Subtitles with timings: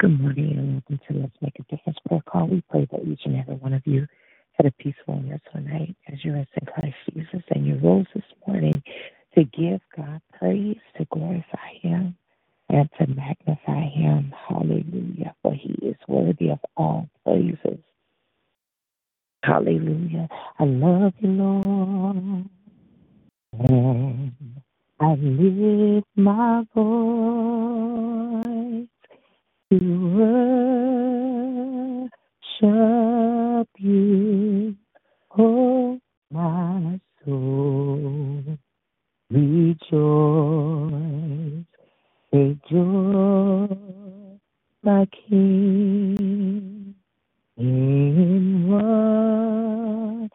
[0.00, 2.46] Good morning and welcome to Let's Make a Difference prayer call.
[2.48, 4.06] We pray that each and every one of you
[4.52, 8.06] had a peaceful and restful night as you rest in Christ Jesus and you rose
[8.14, 8.80] this morning
[9.36, 12.16] to give God praise, to glorify Him,
[12.68, 14.32] and to magnify Him.
[14.48, 15.34] Hallelujah.
[15.42, 17.80] For He is worthy of all praises.
[19.42, 20.28] Hallelujah.
[20.60, 22.44] I love you, Lord.
[23.68, 24.32] And
[25.00, 28.88] I lift my voice
[29.70, 29.78] to
[32.62, 34.76] worship you,
[35.38, 36.00] oh
[36.32, 38.44] my soul.
[39.30, 39.82] Rejoice,
[42.70, 43.68] joy,
[44.84, 46.94] my King,
[47.58, 50.30] in what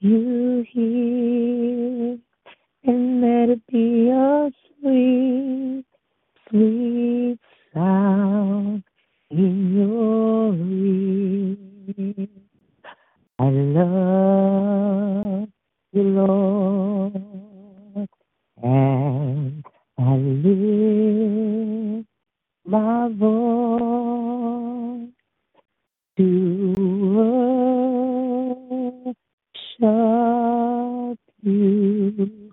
[0.00, 2.18] you hear,
[2.84, 4.50] and let it be a
[4.80, 5.84] sweet,
[6.50, 7.37] sweet
[7.78, 8.82] sound
[9.30, 10.54] in your
[12.18, 12.28] ear.
[13.38, 15.48] I love
[15.92, 17.14] you, Lord,
[18.62, 19.64] and
[19.98, 20.16] I
[20.46, 22.08] lift
[22.66, 25.10] my voice
[26.18, 26.74] to
[29.80, 32.52] worship you,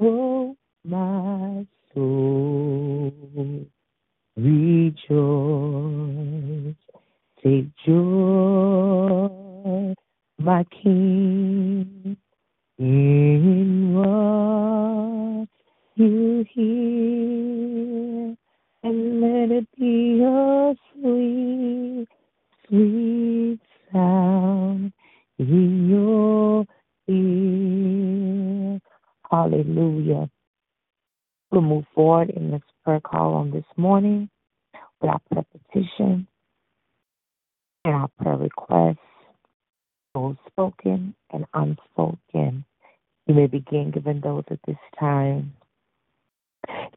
[0.00, 2.39] oh my soul.
[5.10, 6.76] Rejoice,
[7.42, 9.28] take joy,
[10.38, 12.16] my King,
[12.78, 15.48] in what
[15.96, 18.36] you hear,
[18.84, 22.06] and let it be a sweet,
[22.68, 23.58] sweet
[23.92, 24.92] sound
[25.40, 26.64] in your
[27.08, 28.80] ear.
[29.28, 30.30] Hallelujah.
[31.50, 34.30] We'll move forward in this prayer call on this morning
[35.00, 36.26] with our prayer petition
[37.84, 38.98] and our prayer requests,
[40.14, 42.64] both spoken and unspoken.
[43.26, 45.54] You may begin giving those at this time.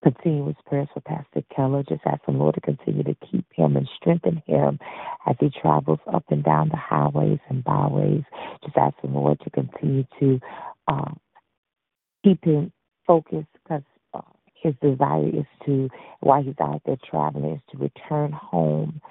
[0.04, 1.84] Continue with prayers for Pastor Keller.
[1.84, 4.80] Just ask the Lord to continue to keep him and strengthen him
[5.26, 8.24] as he travels up and down the highways and byways.
[8.64, 10.40] Just ask the Lord to continue to
[10.88, 11.12] uh,
[12.24, 12.74] keep him
[13.08, 13.84] focused because
[14.64, 15.90] his desire is to,
[16.22, 19.02] while he's out there traveling, is to return home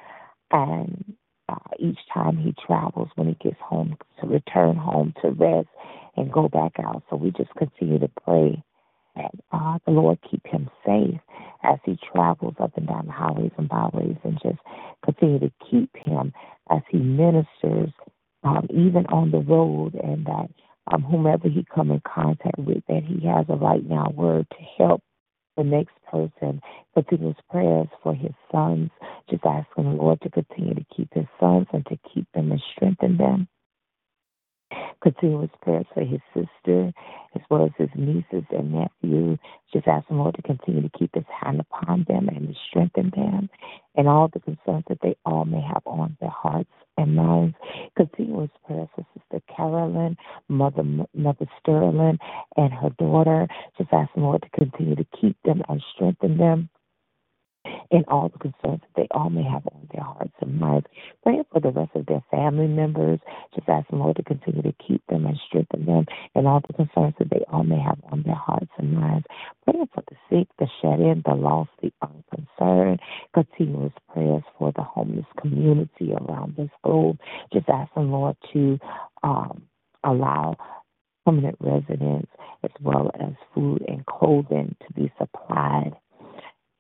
[0.51, 1.15] and
[1.49, 5.69] uh, each time he travels, when he gets home, to return home to rest
[6.17, 7.03] and go back out.
[7.11, 8.63] So we just continue to pray
[9.17, 11.21] that uh, the Lord keep him safe
[11.63, 14.59] as he travels up and down the highways and byways and just
[15.05, 16.33] continue to keep him
[16.71, 17.91] as he ministers
[18.45, 20.49] um, even on the road and that
[20.93, 24.57] um, whomever he come in contact with, that he has a right now word to
[24.79, 25.03] help
[25.57, 26.61] the next person.
[26.95, 28.91] Continuous prayers for his sons,
[29.31, 32.63] just asking the Lord to continue to keep his sons and to keep them and
[32.75, 33.49] strengthen them
[35.03, 36.93] continuous prayers for his sister
[37.35, 39.39] as well as his nieces and nephews.
[39.73, 43.11] Just ask the Lord to continue to keep his hand upon them and to strengthen
[43.15, 43.49] them
[43.95, 47.57] and all the concerns that they all may have on their hearts and minds.
[47.97, 50.17] Continuous prayers for Sister Carolyn,
[50.49, 50.83] Mother
[51.15, 52.19] Mother Sterling,
[52.57, 53.49] and her daughter.
[53.79, 56.69] Just ask the Lord to continue to keep them and strengthen them
[57.91, 60.87] and all the concerns that they all may have on their hearts and minds.
[61.23, 63.21] Praying for the rest of their family members.
[63.55, 66.73] Just ask the Lord to continue to keep them and strengthen them and all the
[66.73, 69.27] concerns that they all may have on their hearts and minds.
[69.65, 73.01] Praying for the sick, the shed in, the lost, the unconcerned.
[73.35, 77.19] Continuous prayers for the homeless community around this globe.
[77.53, 78.79] Just ask the Lord to
[79.23, 79.63] um,
[80.05, 80.57] allow
[81.25, 82.31] permanent residents
[82.65, 85.93] as well as food and clothing to be supplied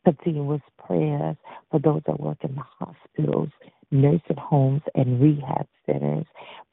[0.04, 1.36] continuous prayers
[1.70, 3.48] for those that work in the hospitals,
[3.90, 6.26] nursing homes, and rehab centers.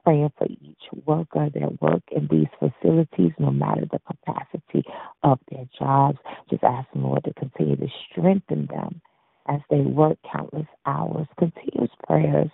[0.03, 4.83] Praying for each worker that work in these facilities, no matter the capacity
[5.23, 6.17] of their jobs.
[6.49, 9.01] Just asking Lord to continue to strengthen them
[9.47, 11.27] as they work countless hours.
[11.37, 12.49] Continuous prayers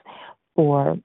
[0.55, 0.97] for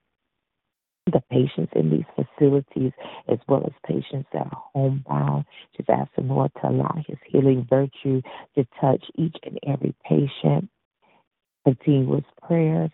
[1.12, 2.93] the patients in these facilities
[3.29, 5.45] as well as patients that are homebound.
[5.77, 8.23] Just ask the Lord to allow his healing virtue
[8.57, 10.69] to touch each and every patient.
[11.65, 12.91] Continuous prayers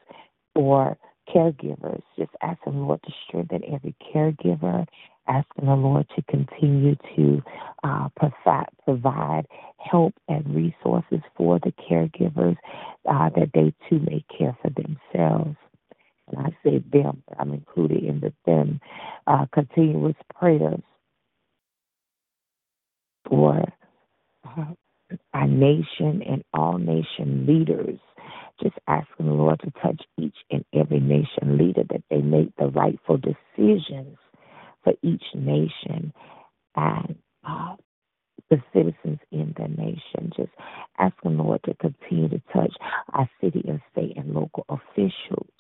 [0.54, 0.96] for
[1.34, 2.02] caregivers.
[2.18, 4.86] Just asking the Lord to strengthen every caregiver.
[5.28, 7.42] Asking the Lord to continue to
[7.82, 9.46] uh, provide, provide
[9.78, 12.56] help and resources for the caregivers
[13.08, 15.56] uh, that they too may care for themselves
[16.28, 18.80] and I say them, I'm included in the them,
[19.26, 20.82] uh, continuous prayers
[23.28, 23.62] for
[24.44, 24.64] uh,
[25.34, 27.98] our nation and all nation leaders.
[28.62, 32.68] Just asking the Lord to touch each and every nation leader that they make the
[32.68, 34.16] rightful decisions
[34.82, 36.12] for each nation
[36.74, 37.76] and uh,
[38.50, 40.32] the citizens in the nation.
[40.36, 40.52] Just
[40.98, 42.74] asking the Lord to continue to touch
[43.12, 45.55] our city and state and local officials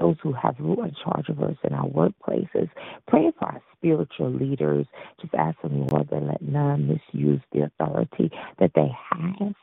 [0.00, 2.70] those who have rule and charge of us in our workplaces.
[3.08, 4.86] Pray for our spiritual leaders.
[5.20, 9.54] Just ask asking Lord that let none misuse the authority that they have.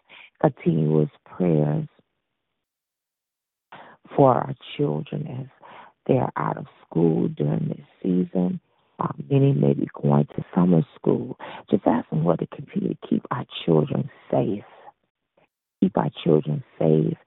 [0.42, 1.88] Continuous prayers
[4.16, 5.48] for our children as
[6.08, 8.60] they are out of school during this season.
[9.00, 11.38] Uh, many may be going to summer school.
[11.70, 14.64] Just ask asking Lord to continue to keep our children safe.
[15.82, 17.18] Keep our children safe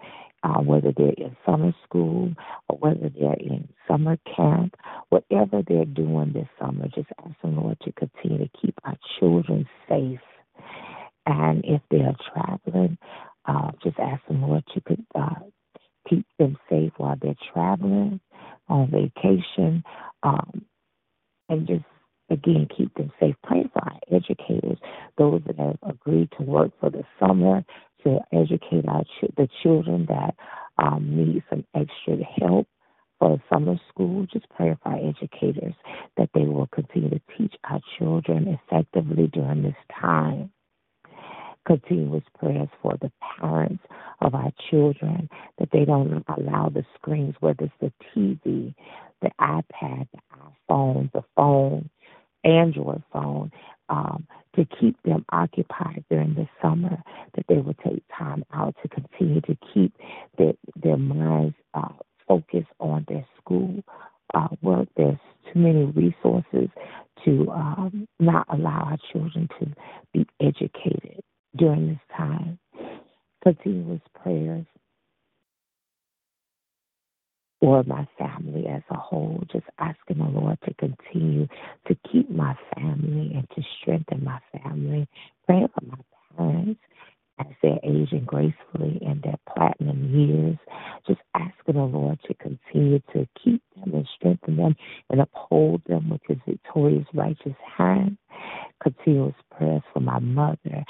[0.43, 2.32] uh, whether they're in summer school
[2.69, 4.75] or whether they're in summer camp,
[5.08, 9.67] whatever they're doing this summer, just ask the Lord to continue to keep our children
[9.88, 10.20] safe.
[11.26, 12.99] And if they are traveling,
[13.46, 15.35] uh, just ask the Lord to uh,
[16.08, 18.20] keep them safe while they're traveling
[18.69, 19.82] on vacation.
[20.23, 20.64] Um,
[21.49, 21.85] and just
[22.31, 23.35] again keep them safe.
[23.43, 24.79] Pray for our educators,
[25.17, 27.64] those that have agreed to work for the summer
[28.04, 30.34] to educate our ch- the children that
[30.78, 32.66] um, need some extra help
[33.18, 34.26] for summer school.
[34.32, 35.75] Just pray for our educators
[36.16, 40.50] that they will continue to teach our children effectively during this time.
[41.66, 43.82] Continuous prayers for the parents
[44.23, 48.75] of our children that they don't allow the screens, whether it's the TV,
[49.20, 50.20] the iPad, the
[50.70, 51.90] iPhone, the phone,
[52.44, 53.50] Android phone,
[53.88, 54.26] um,
[54.57, 57.02] to keep them occupied during the summer,
[57.35, 59.95] that they will take time out to continue to keep
[60.37, 60.52] their,
[60.83, 61.88] their minds uh,
[62.26, 63.83] focused on their school
[64.35, 64.88] uh, work.
[64.97, 65.18] There's
[65.52, 66.68] too many resources
[67.25, 69.66] to um, not allow our children to
[70.12, 71.21] be educated
[71.57, 72.59] during this time.
[73.42, 74.66] Continuous prayers
[77.60, 79.42] for my family as a whole.
[79.52, 81.48] Just asking the Lord to continue
[81.86, 85.08] to keep my family and to strengthen my family.
[85.46, 85.98] Praying for my
[86.36, 86.80] parents
[87.40, 90.56] as they're aging gracefully in their platinum years.
[91.06, 94.76] Just asking the Lord to continue to keep them and strengthen them
[95.10, 98.18] and uphold them with his victorious righteous hand.
[98.82, 100.84] Continuous prayers for my mother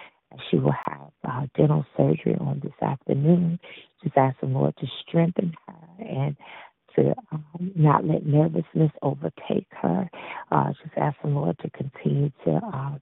[0.50, 3.58] she will have uh, dental surgery on this afternoon.
[4.02, 6.36] Just ask the Lord to strengthen her and
[6.96, 10.08] to um, not let nervousness overtake her.
[10.50, 12.98] Uh, just ask the Lord to continue to uh,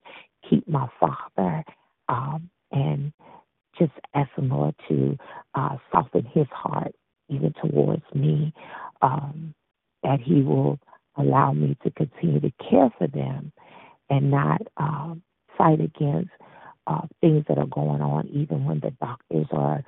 [0.48, 1.64] keep my father
[2.08, 3.12] um, and
[3.78, 5.18] just ask the Lord to
[5.54, 6.94] uh, soften his heart
[7.28, 8.54] even towards me,
[9.02, 9.54] um,
[10.02, 10.78] that he will
[11.16, 13.52] allow me to continue to care for them
[14.10, 15.22] and not um,
[15.58, 16.30] fight against
[16.86, 19.82] uh, things that are going on, even when the doctors are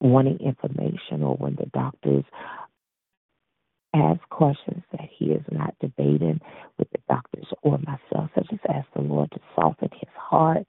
[0.00, 2.24] wanting information or when the doctors
[3.94, 6.40] ask questions that he is not debating
[6.78, 8.30] with the doctors or myself.
[8.34, 10.66] So just ask the Lord to soften his heart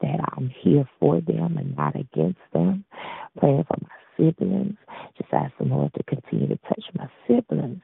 [0.00, 2.84] that I'm here for them and not against them.
[3.38, 4.76] Praying for my siblings.
[5.18, 7.82] Just ask the Lord to continue to touch my siblings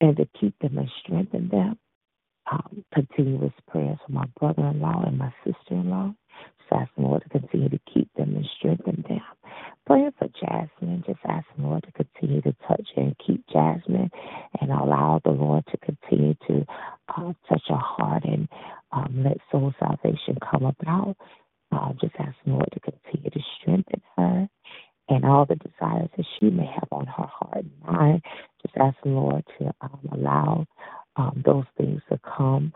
[0.00, 1.78] and to keep them and strengthen them.
[2.54, 6.14] Um, continuous prayers for my brother in law and my sister in law.
[6.60, 9.22] Just ask the Lord to continue to keep them and strengthen them.
[9.86, 14.08] Praying for Jasmine, just ask the Lord to continue to touch and keep Jasmine
[14.60, 16.64] and allow the Lord to continue to
[17.08, 18.48] uh, touch her heart and
[18.92, 21.16] um, let soul salvation come about.
[21.72, 24.48] Uh, just ask the Lord to continue to strengthen her
[25.08, 28.22] and all the desires that she may have on her heart and mind.
[28.62, 30.66] Just ask the Lord to um, allow
[31.16, 32.72] um, those things to come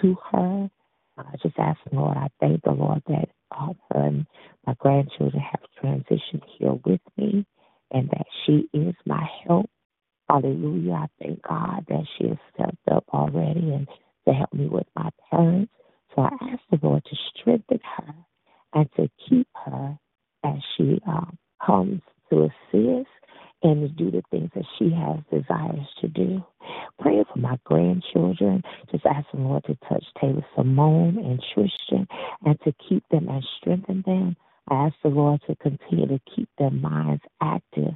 [0.00, 0.70] to her.
[1.18, 2.16] Uh, just ask the Lord.
[2.16, 4.26] I thank the Lord that uh, her and
[4.66, 7.46] my grandchildren have transitioned here with me
[7.90, 9.70] and that she is my help.
[10.28, 10.92] Hallelujah.
[10.92, 13.88] I thank God that she has stepped up already and
[14.26, 15.72] to help me with my parents.
[16.14, 18.14] So I ask the Lord to strengthen her
[18.74, 19.98] and to keep her
[20.44, 23.08] as she um, comes to assist
[23.62, 26.44] and do the things that she has desires to do.
[27.00, 32.06] Praying for my grandchildren, just asking Lord to touch Taylor Simone and Tristan
[32.44, 34.36] and to keep them and strengthen them.
[34.68, 37.94] I ask the Lord to continue to keep their minds active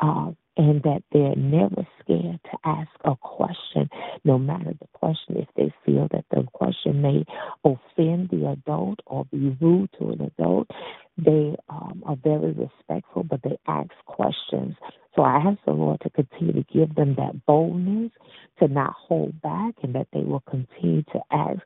[0.00, 3.88] uh, and that they're never scared to ask a question,
[4.24, 7.24] no matter the question, if they feel that the question may
[7.64, 10.68] offend the adult or be rude to an adult.
[11.16, 14.76] They um, are very respectful, but they ask questions.
[15.16, 18.10] So I ask the Lord to continue to give them that boldness
[18.60, 21.60] to not hold back and that they will continue to ask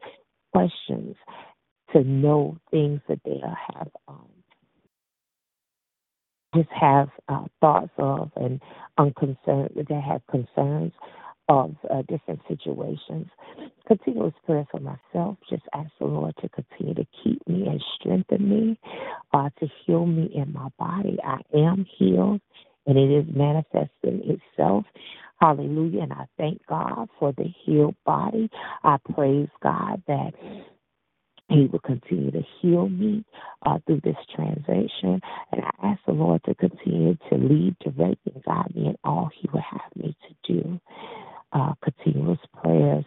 [0.53, 1.17] questions
[1.93, 3.41] to know things that they
[3.75, 4.29] have um,
[6.55, 8.61] just have uh, thoughts of and
[8.97, 10.93] unconcerned that have concerns
[11.49, 13.27] of uh, different situations.
[13.87, 15.39] Continuous prayer for myself.
[15.49, 18.79] Just ask the Lord to continue to keep me and strengthen me,
[19.33, 21.17] uh, to heal me in my body.
[21.25, 22.41] I am healed,
[22.87, 24.85] and it is manifesting itself.
[25.41, 26.03] Hallelujah.
[26.03, 28.51] And I thank God for the healed body.
[28.85, 30.33] I praise God that
[31.49, 33.25] he will continue to heal me
[33.63, 35.21] uh, through this transition.
[35.53, 39.31] And I ask the Lord to continue to lead, direct, and guide me in all
[39.41, 40.81] He would have me to do.
[41.53, 43.05] Uh, continuous prayers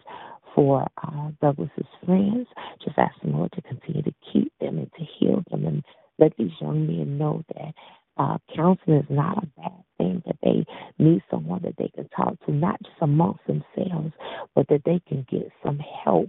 [0.54, 2.48] for uh, Douglas's friends.
[2.84, 5.84] Just ask the Lord to continue to keep them and to heal them and
[6.18, 7.74] let these young men know that
[8.18, 10.64] uh, counseling is not a bad thing, that they
[10.98, 14.12] need someone that they can talk to, not just amongst themselves,
[14.54, 16.28] but that they can get some help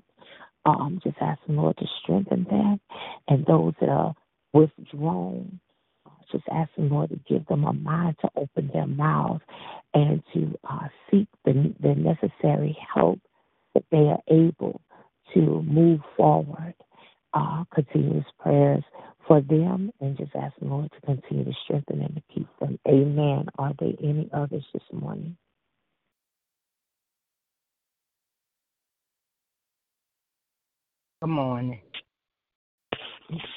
[0.65, 2.79] um, just asking Lord to strengthen them
[3.27, 4.15] and those that are
[4.53, 5.59] withdrawn.
[6.07, 9.43] uh, Just asking Lord to give them a mind to open their mouths
[9.93, 13.19] and to uh, seek the, the necessary help
[13.75, 14.81] that they are able
[15.33, 16.75] to move forward.
[17.33, 18.83] Uh, continuous prayers
[19.27, 22.79] for them and just asking Lord to continue to strengthen them and keep them.
[22.87, 23.45] Amen.
[23.59, 25.37] Are there any others this morning?
[31.23, 31.79] Good morning.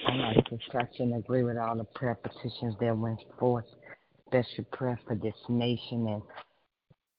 [0.06, 3.64] I like touch agree with all the prayer petitions that went forth.
[4.28, 6.22] Special prayer for this nation and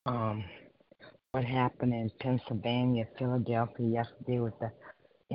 [0.05, 0.45] um,
[1.31, 4.71] what happened in Pennsylvania, Philadelphia yesterday with the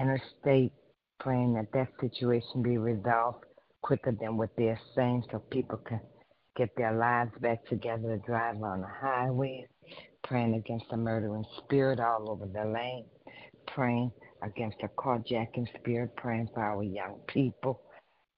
[0.01, 0.73] interstate,
[1.21, 3.45] praying that that situation be resolved
[3.83, 6.01] quicker than what they're saying so people can
[6.57, 9.67] get their lives back together to drive on the highway,
[10.25, 13.05] praying against the murdering spirit all over the land,
[13.67, 14.11] praying
[14.43, 17.81] against the carjacking spirit, praying for our young people.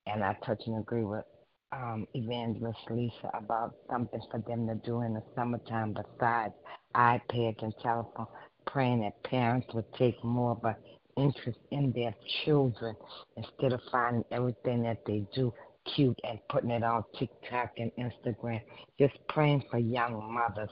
[0.06, 1.25] And I touch and agree with
[1.73, 6.54] um, Evangelist Lisa about something for them to do in the summertime besides
[6.94, 8.26] iPads and telephone,
[8.66, 10.76] praying that parents would take more of an
[11.16, 12.94] interest in their children
[13.37, 15.52] instead of finding everything that they do
[15.94, 18.61] cute and putting it on TikTok and Instagram.
[18.99, 20.70] Just praying for young mothers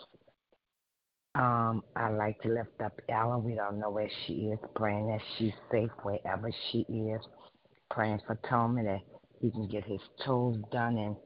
[1.34, 3.38] um, I like to lift up Ella.
[3.38, 4.58] We don't know where she is.
[4.74, 7.20] Praying that she's safe wherever she is.
[7.90, 9.00] Praying for Tommy that
[9.40, 11.16] he can get his toes done and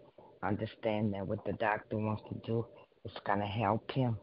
[0.43, 2.67] understand that what the doctor wants to do
[3.05, 4.17] is going to help him.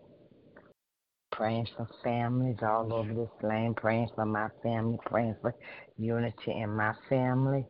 [1.31, 5.55] praying for families all over this land, praying for my family, praying for
[5.97, 7.65] unity in my family.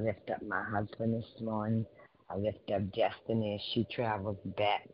[0.00, 1.86] I lift up my husband this morning.
[2.30, 4.88] I lift up Destiny as she travels back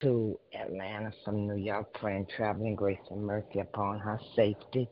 [0.00, 4.88] to Atlanta from New York, praying traveling grace and mercy upon her safety.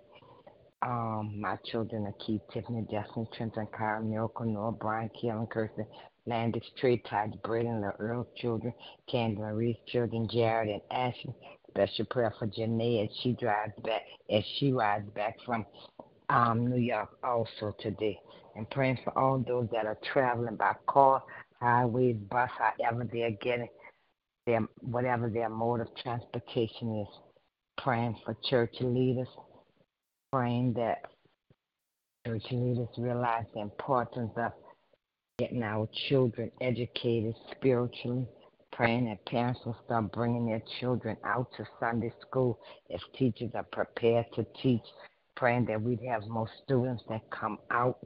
[0.82, 5.86] Um, my children are Keith, Tiffany, Justin, Trenton, Kyle, Miracle, Noah, Brian, Keelan, Kirsten,
[6.26, 8.72] Landis, Trey, Todd, Braden, the Earl's children,
[9.08, 11.34] Candy Marie's children, Jared and Ashley.
[11.70, 15.64] Special prayer for Janae as she drives back, as she rides back from
[16.30, 18.18] um, New York also today.
[18.56, 21.22] And praying for all those that are traveling by car,
[21.60, 23.68] highways, bus, however they're getting
[24.46, 27.08] their whatever their mode of transportation is.
[27.78, 29.28] Praying for church leaders,
[30.32, 31.02] praying that
[32.26, 34.52] church leaders realize the importance of
[35.38, 38.26] getting our children educated spiritually,
[38.72, 43.66] praying that parents will start bringing their children out to Sunday school if teachers are
[43.70, 44.84] prepared to teach,
[45.36, 47.98] praying that we'd have more students that come out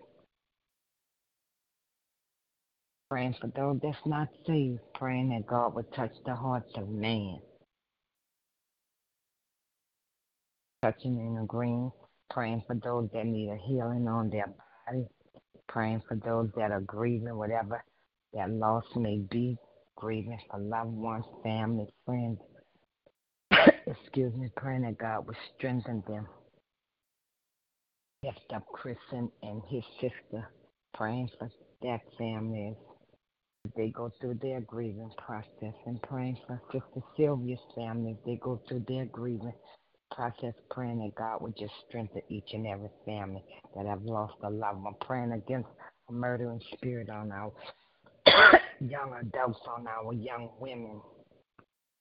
[3.10, 7.40] praying for those that's not saved, praying that God would touch the hearts of man.
[10.82, 11.90] Touching and agreeing,
[12.30, 15.06] praying for those that need a healing on their body,
[15.68, 17.82] praying for those that are grieving, whatever
[18.32, 19.56] that loss may be,
[19.96, 22.38] grieving for loved ones, family, friends.
[23.86, 26.28] Excuse me, praying that God would strengthen them.
[28.22, 30.48] Lift up Chris and, and his sister,
[30.94, 31.50] praying for
[31.82, 32.76] that family
[33.76, 38.84] they go through their grieving process and praying for Sister Sylvia's family they go through
[38.88, 39.52] their grieving
[40.10, 43.42] process, praying that God would just strengthen each and every family
[43.76, 45.68] that have lost a loved one, praying against
[46.08, 47.52] a murdering spirit on our
[48.80, 51.00] young adults, on our young women,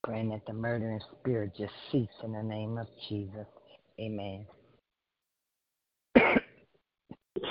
[0.03, 3.47] praying that the murdering spirit just cease in the name of Jesus.
[3.99, 4.45] Amen.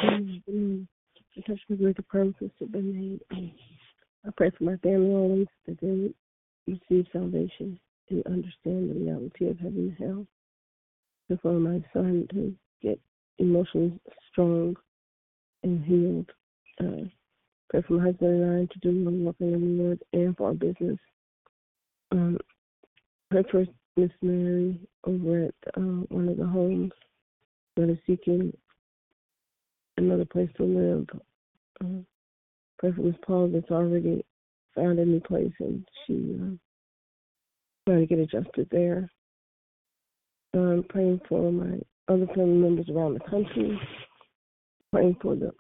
[0.03, 0.89] Amen.
[1.69, 3.21] With the promises to be made.
[4.29, 6.13] I pray for my family always that they
[6.67, 10.27] receive salvation and understand the reality of heaven and hell.
[11.31, 13.01] And for my son to get
[13.39, 13.99] emotionally
[14.31, 14.77] strong
[15.63, 16.31] and healed.
[16.81, 17.09] Uh,
[17.71, 20.49] pray for my husband and I to do the work in the Lord and for
[20.49, 20.99] our business.
[22.13, 22.39] Um,
[23.31, 23.65] pray for
[23.97, 26.93] Miss Mary over at uh, one of the homes
[27.77, 28.53] that is seeking
[29.97, 31.07] another place to live.
[31.83, 32.03] Uh,
[32.83, 34.25] Miss Paul that's already
[34.75, 36.55] found a new place and she uh,
[37.87, 39.11] trying to get adjusted there.
[40.55, 43.79] I'm praying for my other family members around the country,
[44.93, 45.51] praying for the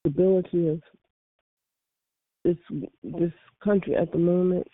[0.00, 0.80] stability of
[2.44, 2.56] this
[3.02, 4.66] this country at the moment,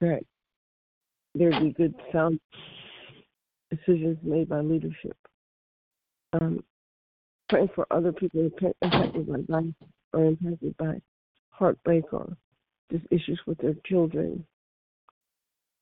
[0.00, 0.22] that
[1.34, 2.40] there be good sound
[3.70, 5.16] decisions made by leadership.
[6.40, 6.64] Um,
[7.48, 9.74] praying for other people impacted by life
[10.12, 11.00] are impacted by
[11.50, 12.36] heartbreak or
[12.90, 14.44] just issues with their children.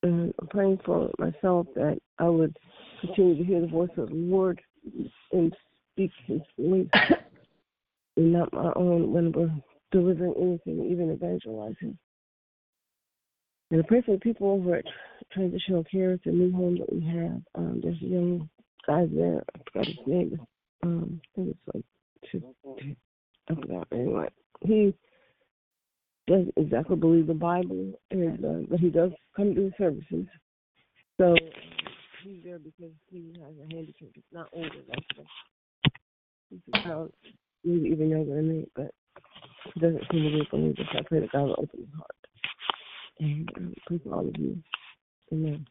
[0.03, 2.57] And I'm praying for myself that I would
[3.01, 4.61] continue to hear the voice of the Lord
[5.33, 5.55] and
[5.93, 6.88] speak His voice,
[8.16, 9.53] and not my own when we're
[9.93, 11.99] delivering anything, even evangelizing.
[13.71, 14.85] And I pray for the people over at
[15.33, 17.40] Transitional Care, it's a new home that we have.
[17.55, 18.49] Um, there's a young
[18.87, 20.40] guy there, I forgot his name.
[20.83, 21.85] Um, I think it's like
[23.57, 24.29] two anyway.
[24.63, 24.95] He
[26.27, 30.27] doesn't exactly believe the Bible, and uh, but he does come to the services.
[31.19, 31.35] So
[32.23, 34.09] he's there because he has a handicap.
[34.15, 35.25] He's not older, that's the,
[36.51, 37.13] he's about
[37.65, 38.95] maybe even younger than me, but
[39.75, 40.83] he doesn't seem to be a believer.
[40.93, 42.11] So I pray that God will open his heart.
[43.19, 44.57] And um, pray for all of you.
[45.33, 45.67] Amen.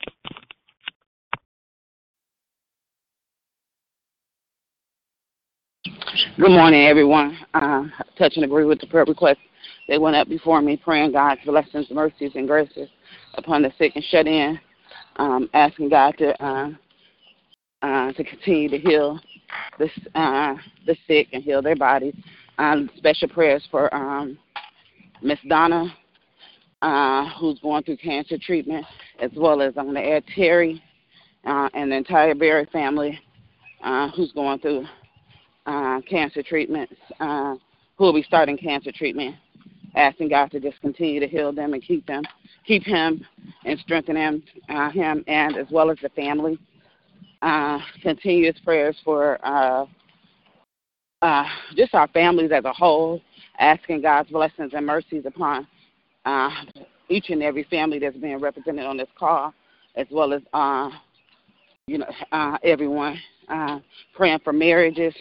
[6.39, 7.38] Good morning, everyone.
[7.54, 7.84] Uh,
[8.17, 9.41] touch and agree with the prayer request.
[9.89, 12.88] They went up before me, praying God's blessings, mercies, and graces
[13.34, 14.58] upon the sick and shut in,
[15.17, 16.69] um, asking God to uh,
[17.82, 19.19] uh, to continue to heal
[19.80, 22.15] the uh, the sick and heal their bodies.
[22.58, 24.38] Um, special prayers for um,
[25.21, 25.93] Miss Donna,
[26.82, 28.86] uh, who's going through cancer treatment,
[29.21, 30.82] as well as I'm going to add Terry
[31.43, 33.19] uh, and the entire Berry family,
[33.84, 34.86] uh, who's going through
[35.65, 37.56] uh, cancer treatments, uh,
[37.98, 39.36] who will be starting cancer treatment,
[39.95, 42.24] asking God to just continue to heal them and keep them,
[42.65, 43.26] keep him
[43.65, 46.58] and strengthen him, uh, him and as well as the family.
[47.41, 49.86] Uh, continuous prayers for uh,
[51.22, 51.43] uh,
[51.76, 53.22] just our families as a whole,
[53.60, 55.67] asking God's blessings and mercies upon
[56.26, 56.50] uh,
[57.10, 59.54] each and every family that's being represented on this call,
[59.95, 60.89] as well as uh,
[61.88, 63.17] you know uh, everyone.
[63.48, 63.80] Uh,
[64.13, 65.13] praying for marriages,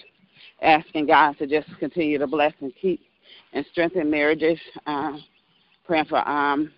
[0.63, 3.01] asking God to just continue to bless and keep
[3.53, 4.59] and strengthen marriages.
[4.87, 5.19] Uh,
[5.85, 6.71] praying for um,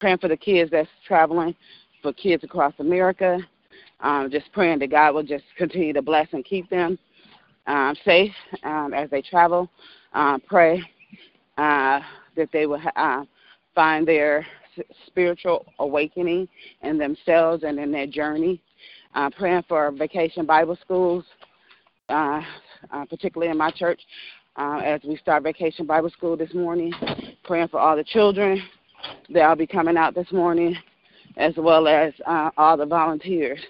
[0.00, 1.54] praying for the kids that's traveling,
[2.02, 3.38] for kids across America.
[4.00, 6.98] Um, just praying that God will just continue to bless and keep them
[7.66, 9.68] um, safe um, as they travel.
[10.12, 10.80] Uh, pray
[11.58, 12.00] uh,
[12.36, 13.24] that they will uh,
[13.74, 14.46] find their
[15.06, 16.48] spiritual awakening
[16.82, 18.62] in themselves and in their journey.
[19.14, 21.24] Uh, praying for vacation Bible schools,
[22.08, 22.40] uh,
[22.90, 24.00] uh, particularly in my church,
[24.56, 26.92] uh, as we start vacation Bible school this morning.
[27.44, 28.62] Praying for all the children
[29.30, 30.76] that will be coming out this morning,
[31.36, 33.60] as well as uh, all the volunteers.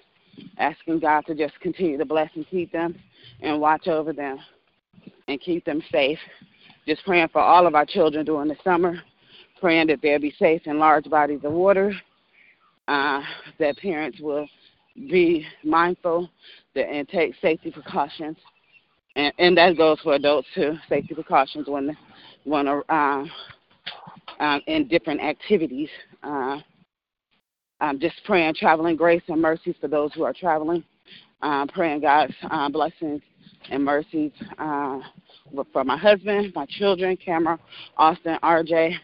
[0.57, 2.95] Asking God to just continue to bless and keep them
[3.41, 4.39] and watch over them
[5.27, 6.19] and keep them safe.
[6.87, 9.01] Just praying for all of our children during the summer,
[9.59, 11.93] praying that they'll be safe in large bodies of water,
[12.87, 13.21] uh,
[13.59, 14.47] that parents will
[14.95, 16.29] be mindful
[16.75, 18.37] and take safety precautions.
[19.15, 21.97] And, and that goes for adults too, safety precautions when
[22.43, 23.25] when uh,
[24.39, 25.89] um, in different activities.
[26.23, 26.59] Uh,
[27.81, 30.83] I'm just praying traveling grace and mercies for those who are traveling.
[31.73, 33.21] Praying God's uh, blessings
[33.69, 34.99] and mercies uh,
[35.71, 37.59] for my husband, my children, Cameron,
[37.97, 38.95] Austin, RJ,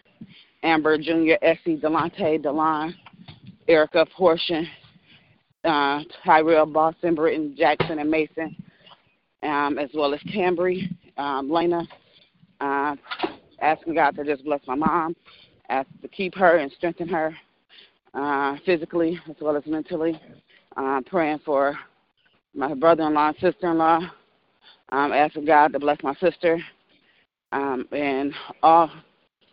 [0.63, 2.93] Amber Jr., Essie, Delante, Delon,
[3.67, 4.67] Erica, Portion,
[5.65, 8.55] uh, Tyrell, Boston, Britton, Jackson, and Mason,
[9.43, 11.83] um, as well as Cambry, um, Lena.
[12.61, 12.95] Uh,
[13.61, 15.15] asking God to just bless my mom,
[15.69, 17.35] ask to keep her and strengthen her
[18.13, 20.19] uh, physically as well as mentally.
[20.77, 21.77] Uh, praying for
[22.53, 23.99] my brother-in-law and sister-in-law.
[24.89, 26.59] Um, asking God to bless my sister
[27.51, 28.91] um, and all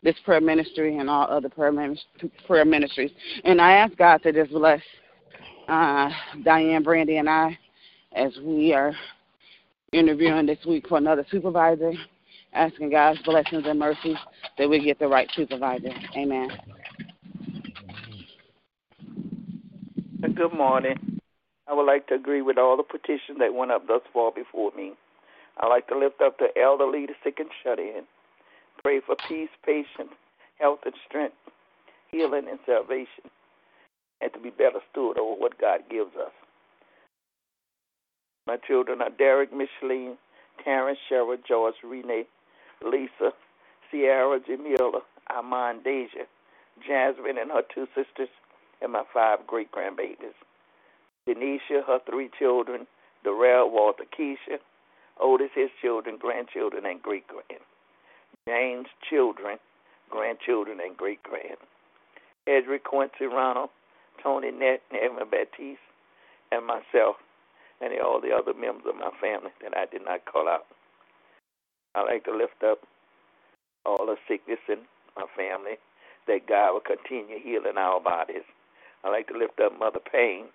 [0.02, 1.72] this prayer ministry and all other prayer,
[2.46, 3.10] prayer ministries.
[3.44, 4.80] And I ask God to just bless
[5.68, 6.10] uh,
[6.44, 7.58] Diane, Brandy, and I
[8.14, 8.92] as we are
[9.92, 11.92] interviewing this week for another supervisor,
[12.52, 14.16] asking God's blessings and mercies
[14.58, 15.90] that we get the right supervisor.
[16.16, 16.50] Amen.
[20.20, 21.20] Good morning.
[21.68, 24.72] I would like to agree with all the petitions that went up thus far before
[24.76, 24.92] me.
[25.58, 28.02] I'd like to lift up the elderly, the sick, and shut in.
[28.82, 30.14] Pray for peace, patience,
[30.58, 31.36] health, and strength,
[32.10, 33.30] healing, and salvation,
[34.22, 36.32] and to be better steward over what God gives us.
[38.46, 40.16] My children are Derek, Micheline,
[40.64, 42.26] Terrence, Cheryl, George, Renee,
[42.84, 43.32] Lisa,
[43.90, 46.24] Sierra, Jamila, Armand, Deja,
[46.86, 48.28] Jasmine, and her two sisters,
[48.80, 50.34] and my five great grandbabies.
[51.28, 52.86] Denisha, her three children,
[53.22, 54.58] Darrell, Walter, Keisha,
[55.20, 57.62] Otis, his children, grandchildren, and great grand.
[58.48, 59.58] James, children,
[60.10, 61.58] grandchildren, and great grand.
[62.48, 63.70] Edric, Quincy, Ronald,
[64.22, 65.80] Tony, Nett, Evan Baptiste,
[66.50, 67.16] and myself,
[67.80, 70.66] and all the other members of my family that I did not call out.
[71.94, 72.78] I like to lift up
[73.84, 74.78] all the sickness in
[75.16, 75.76] my family,
[76.26, 78.46] that God will continue healing our bodies.
[79.04, 80.46] I like to lift up Mother Payne,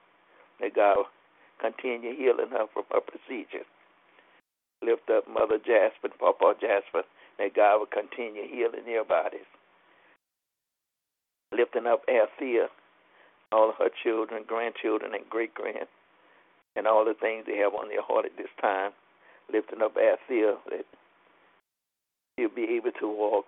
[0.61, 1.11] that God will
[1.59, 3.67] continue healing her from her procedures.
[4.81, 7.03] Lift up Mother Jasper, Papa Jasper,
[7.37, 9.45] that God will continue healing their bodies.
[11.51, 12.67] Lifting up Althea,
[13.51, 15.87] all her children, grandchildren, and great grand,
[16.75, 18.91] and all the things they have on their heart at this time.
[19.51, 20.85] Lifting up Althea, that
[22.37, 23.45] she'll be able to walk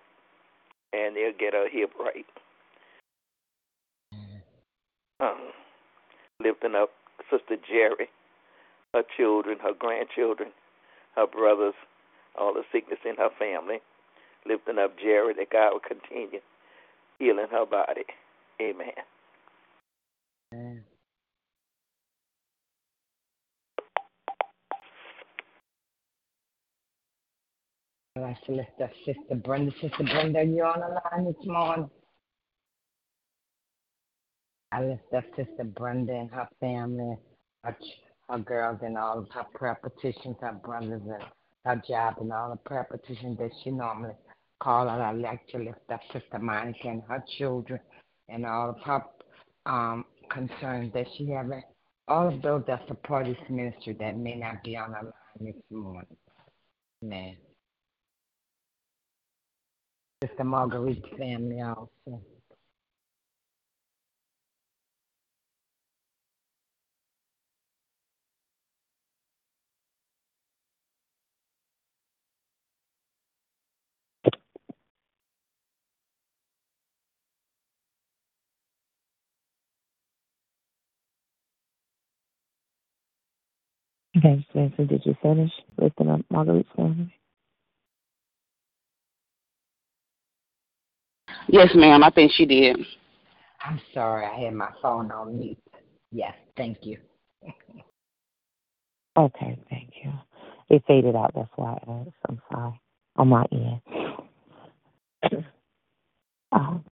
[0.94, 2.26] and they'll get her hip right.
[5.20, 5.52] Um,
[6.42, 6.90] lifting up
[7.30, 8.10] Sister Jerry,
[8.94, 10.50] her children, her grandchildren,
[11.16, 11.74] her brothers,
[12.38, 13.80] all the sickness in her family.
[14.46, 16.40] Lifting up Jerry, that God will continue
[17.20, 18.06] healing her body.
[18.62, 19.04] Amen.
[20.52, 20.84] Amen.
[28.16, 28.44] I'd like
[29.06, 29.72] Sister Brenda.
[29.80, 31.90] Sister Brenda, you on the line this morning?
[34.72, 37.16] I lift up Sister Brenda and her family,
[37.64, 37.78] her,
[38.30, 39.78] her girls, and all of her prayer
[40.42, 41.24] her brothers, and
[41.66, 42.86] her job, and all the prayer
[43.40, 44.16] that she normally
[44.60, 45.02] call out.
[45.02, 47.80] I'd like to lift up Sister Monica and her children,
[48.28, 49.04] and all of her
[49.68, 51.46] um, concerns that she has.
[52.08, 55.62] All of those that support this ministry that may not be on the line this
[55.70, 56.18] morning.
[57.04, 57.38] Amen.
[60.24, 62.22] Sister Marguerite's family also.
[84.20, 87.14] Okay, Spencer, did you finish lifting up Marguerite's family?
[91.48, 92.04] Yes, ma'am.
[92.04, 92.78] I think she did.
[93.64, 95.58] I'm sorry, I had my phone on mute.
[96.12, 96.98] Yes, thank you.
[99.18, 100.14] Okay, thank you.
[100.70, 102.12] It faded out, that's why I asked.
[102.30, 102.80] I'm sorry.
[103.18, 103.82] On my end.
[106.54, 106.86] um,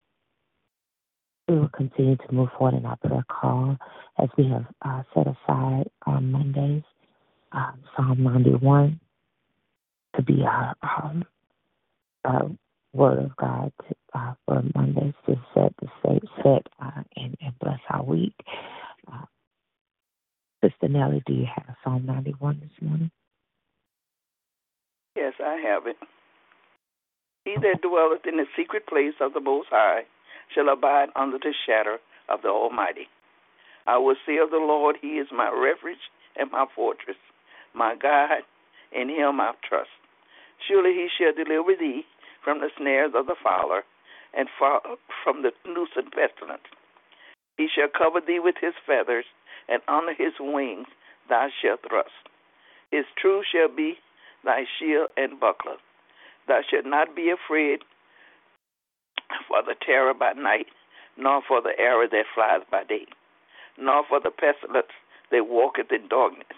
[1.48, 3.78] we will continue to move forward in our prayer call
[4.22, 6.84] as we have uh, set aside on Mondays
[7.52, 9.00] um, Psalm 91
[10.16, 12.58] to be our um,
[12.94, 17.60] Word of God to, uh, for Mondays to set the set, set uh, and, and
[17.60, 18.34] bless our week.
[19.12, 19.26] Uh,
[20.64, 23.12] Sister Nellie, do you have Psalm 91 this morning?
[25.16, 25.98] Yes, I have it.
[27.46, 30.02] He that dwelleth in the secret place of the Most High
[30.54, 31.98] shall abide under the shadow
[32.30, 33.08] of the Almighty.
[33.86, 36.02] I will say of the Lord, He is my refuge
[36.36, 37.16] and my fortress,
[37.74, 38.44] my God,
[38.92, 39.90] in Him I trust.
[40.68, 42.06] Surely He shall deliver thee
[42.44, 43.84] from the snares of the fowler
[44.34, 46.68] and from the noosed pestilence.
[47.58, 49.26] He shall cover thee with His feathers,
[49.68, 50.88] and under His wings
[51.30, 52.12] thou shalt trust.
[52.92, 53.98] His truth shall be
[54.46, 55.78] thy shield and buckler.
[56.48, 57.80] Thou shalt not be afraid
[59.48, 60.68] for the terror by night,
[61.18, 63.08] nor for the arrow that flies by day,
[63.78, 64.94] nor for the pestilence
[65.32, 66.58] that walketh in darkness,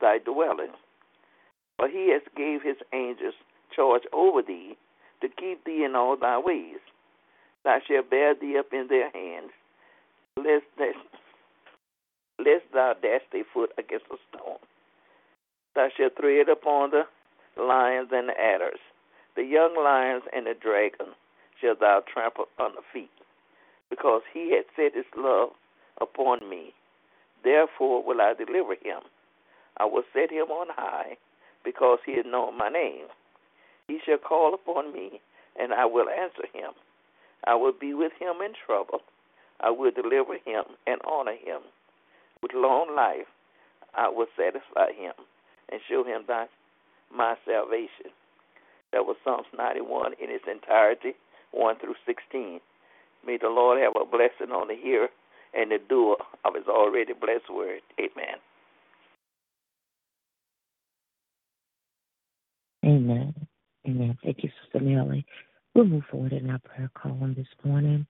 [0.00, 0.72] thy dwelling.
[1.76, 3.34] For he has gave his angels
[3.74, 4.76] charge over thee
[5.20, 6.80] to keep thee in all thy ways.
[7.64, 9.50] Thou shalt bear thee up in their hands,
[10.36, 10.94] lest, that,
[12.38, 14.58] lest thou dash thy foot against a stone.
[15.74, 17.02] Thou shalt tread upon the
[17.60, 18.80] lions and the adders,
[19.36, 21.14] the young lions and the dragon
[21.60, 23.10] shalt thou trample under feet,
[23.90, 25.50] because he hath set his love
[26.00, 26.72] upon me.
[27.44, 29.02] Therefore will I deliver him.
[29.78, 31.16] I will set him on high,
[31.64, 33.06] because he has known my name.
[33.86, 35.20] He shall call upon me,
[35.58, 36.72] and I will answer him.
[37.46, 39.00] I will be with him in trouble.
[39.60, 41.60] I will deliver him and honor him.
[42.42, 43.26] With long life
[43.94, 45.14] I will satisfy him
[45.70, 46.46] and show him thy,
[47.14, 48.12] my salvation.
[48.92, 51.14] That was Psalms 91 in its entirety.
[51.52, 52.60] 1 through 16.
[53.26, 55.08] May the Lord have a blessing on the hearer
[55.54, 57.80] and the doer of his already blessed word.
[57.98, 58.36] Amen.
[62.84, 63.34] Amen.
[63.86, 64.18] Amen.
[64.22, 65.26] Thank you, Sister Nellie.
[65.74, 68.06] We'll move forward in our prayer call on this morning.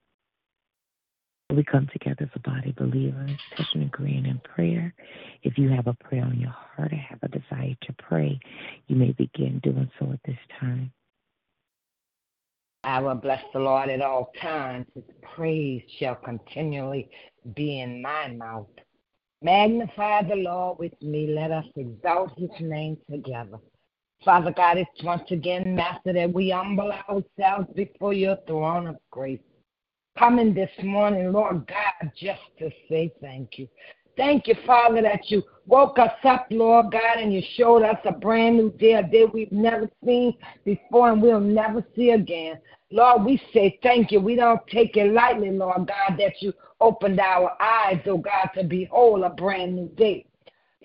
[1.51, 4.93] We come together as a body of believers, touching and agreeing in prayer.
[5.41, 8.39] If you have a prayer on your heart or have a desire to pray,
[8.87, 10.91] you may begin doing so at this time.
[12.83, 14.85] I will bless the Lord at all times.
[14.93, 17.09] His praise shall continually
[17.55, 18.67] be in my mouth.
[19.41, 21.27] Magnify the Lord with me.
[21.27, 23.57] Let us exalt his name together.
[24.25, 29.39] Father God, it's once again, Master, that we humble ourselves before your throne of grace.
[30.17, 33.69] Coming this morning, Lord God, just to say thank you.
[34.17, 38.11] Thank you, Father, that you woke us up, Lord God, and you showed us a
[38.11, 42.59] brand new day, a day we've never seen before and we'll never see again.
[42.91, 44.19] Lord, we say thank you.
[44.19, 46.51] We don't take it lightly, Lord God, that you
[46.81, 50.25] opened our eyes, oh God, to behold a brand new day.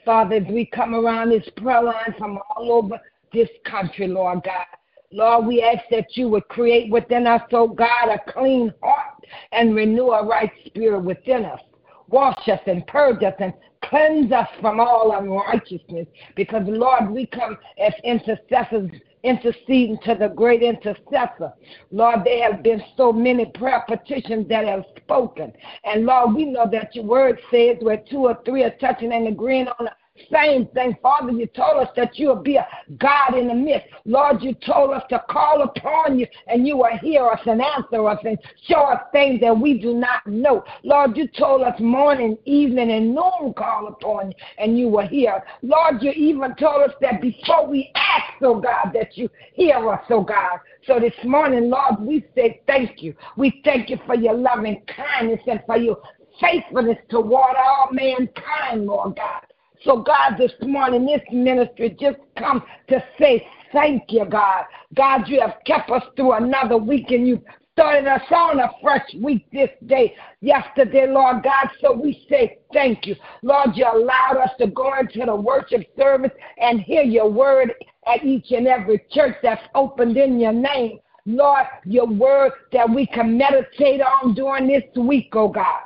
[0.05, 3.01] Father, as we come around this prayer line from all over
[3.35, 4.67] this country, Lord God,
[5.13, 9.75] Lord, we ask that you would create within us, oh God, a clean heart and
[9.75, 11.61] renew a right spirit within us
[12.09, 16.07] wash us and purge us and cleanse us from all unrighteousness.
[16.37, 18.91] Because, Lord, we come as intercessors
[19.23, 21.53] interceding to the great intercessor.
[21.91, 25.53] Lord, there have been so many prayer petitions that have spoken.
[25.85, 29.27] And Lord, we know that your word says where two or three are touching and
[29.27, 29.89] agreeing on
[30.33, 32.67] same thing, Father, you told us that you will be a
[32.99, 33.89] God in the midst.
[34.05, 38.07] Lord, you told us to call upon you and you will hear us and answer
[38.09, 40.65] us and show us things that we do not know.
[40.85, 45.43] Lord, you told us morning, evening, and noon call upon you and you will hear.
[45.63, 50.03] Lord, you even told us that before we ask, oh God, that you hear us,
[50.11, 50.59] oh God.
[50.87, 53.15] So this morning, Lord, we say thank you.
[53.37, 55.99] We thank you for your loving kindness and for your
[56.41, 59.47] faithfulness toward all mankind, Lord God.
[59.85, 64.65] So, God, this morning, this ministry just come to say thank you, God.
[64.95, 67.43] God, you have kept us through another week and you
[67.73, 71.69] started us on a fresh week this day, yesterday, Lord God.
[71.83, 73.15] So we say thank you.
[73.43, 77.75] Lord, you allowed us to go into the worship service and hear your word
[78.07, 80.99] at each and every church that's opened in your name.
[81.27, 85.81] Lord, your word that we can meditate on during this week, oh God.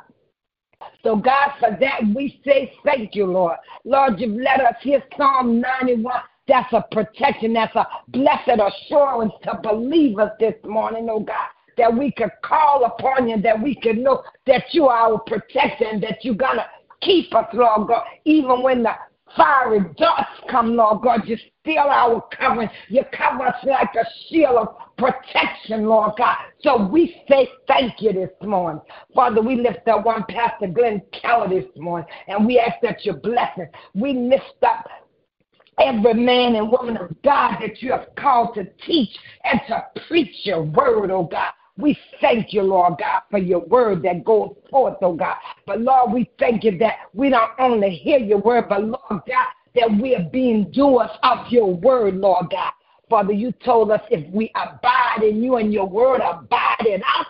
[1.09, 3.57] So, God, for that we say thank you, Lord.
[3.85, 6.15] Lord, you've let us hear Psalm 91.
[6.47, 7.55] That's a protection.
[7.55, 13.29] That's a blessed assurance to believers this morning, oh God that we could call upon
[13.29, 16.67] you, that we could know that you are our protector and that you're going to
[17.01, 18.91] keep us, Lord God, even when the
[19.37, 22.71] fiery darts come, Lord God, you steal our covering.
[22.89, 26.37] You cover us like a shield of protection, Lord God.
[26.61, 28.83] So we say thank you this morning.
[29.15, 33.15] Father, we lift up one Pastor Glenn Keller this morning, and we ask that you
[33.15, 33.69] bless him.
[33.95, 34.89] We lift up
[35.81, 39.11] every man and woman of God that you have called to teach
[39.45, 41.53] and to preach your word, oh God.
[41.79, 45.37] We thank you, Lord God, for your word that goes forth, oh God.
[45.65, 49.47] But Lord, we thank you that we don't only hear your word, but Lord God,
[49.77, 52.73] that we are being doers of your word, Lord God.
[53.09, 57.27] Father, you told us if we abide in you and your word abide in us,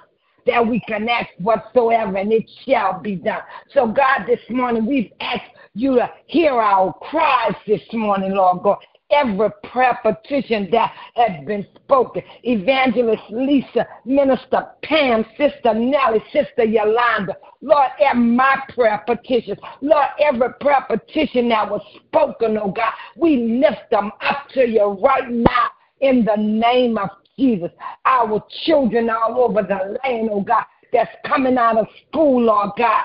[0.46, 3.42] that we can ask whatsoever and it shall be done.
[3.74, 8.78] So, God, this morning we've asked you to hear our cries this morning, Lord God
[9.10, 12.22] every prayer petition that has been spoken.
[12.42, 17.36] Evangelist Lisa, Minister Pam, Sister Nellie, Sister Yolanda.
[17.60, 19.58] Lord, every my prayer petitions.
[19.80, 24.98] Lord, every prayer petition that was spoken, oh God, we lift them up to you
[25.02, 25.68] right now
[26.00, 27.70] in the name of Jesus.
[28.04, 33.04] Our children all over the land, oh God, that's coming out of school, Lord God.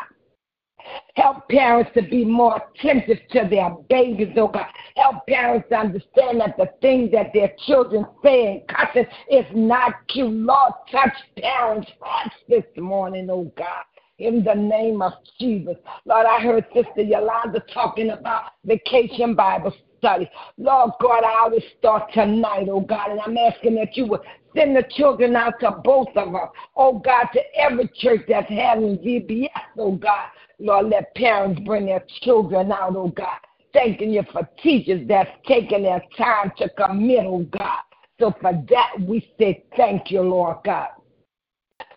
[1.15, 4.67] Help parents to be more attentive to their babies, oh God.
[4.96, 9.93] Help parents to understand that the things that their children say and cussing is not
[10.08, 10.32] cute.
[10.32, 13.84] Lord, touch parents' hearts this morning, oh God
[14.19, 15.76] in the name of Jesus.
[16.06, 20.30] Lord, I heard Sister Yolanda talking about vacation Bible study.
[20.58, 24.22] Lord God, I always start tonight, oh God, and I'm asking that you would
[24.56, 26.41] send the children out to both of them.
[26.76, 30.28] Oh God, to every church that's having VBS, oh God.
[30.63, 33.38] Lord, let parents bring their children out, oh God.
[33.73, 37.82] Thanking you for teachers that's taking their time to commit, oh God.
[38.17, 40.88] So for that, we say thank you, Lord God.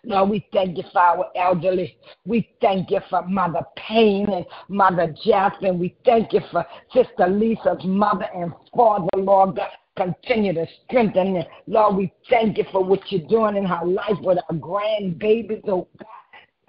[0.03, 1.97] Lord, we thank you for our elderly.
[2.25, 5.13] We thank you for Mother Payne and Mother
[5.61, 9.69] and we thank you for Sister Lisa's mother and father, Lord God.
[9.95, 11.43] Continue to strengthen them.
[11.67, 15.87] Lord, we thank you for what you're doing in her life with our grandbabies, oh
[15.97, 16.16] God.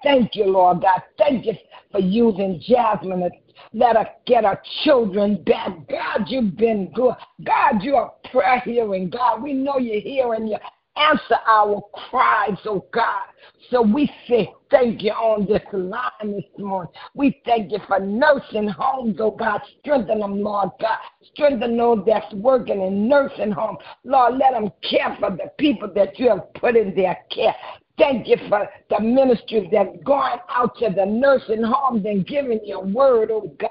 [0.03, 1.01] Thank you, Lord God.
[1.17, 1.53] Thank you
[1.91, 3.29] for using Jasmine to
[3.73, 5.71] let her get her children back.
[5.89, 7.15] God, you've been good.
[7.43, 9.09] God, you're prayer hearing.
[9.09, 10.57] God, we know you're hearing you.
[10.95, 13.23] Answer our cries, oh God.
[13.69, 16.91] So we say thank you on this line this morning.
[17.13, 19.61] We thank you for nursing homes, oh God.
[19.79, 20.97] Strengthen them, Lord God.
[21.33, 23.79] Strengthen those that's working in nursing homes.
[24.03, 27.55] Lord, let them care for the people that you have put in their care.
[27.99, 32.83] Thank you for the ministries that's going out to the nursing homes and giving your
[32.83, 33.69] word, oh God.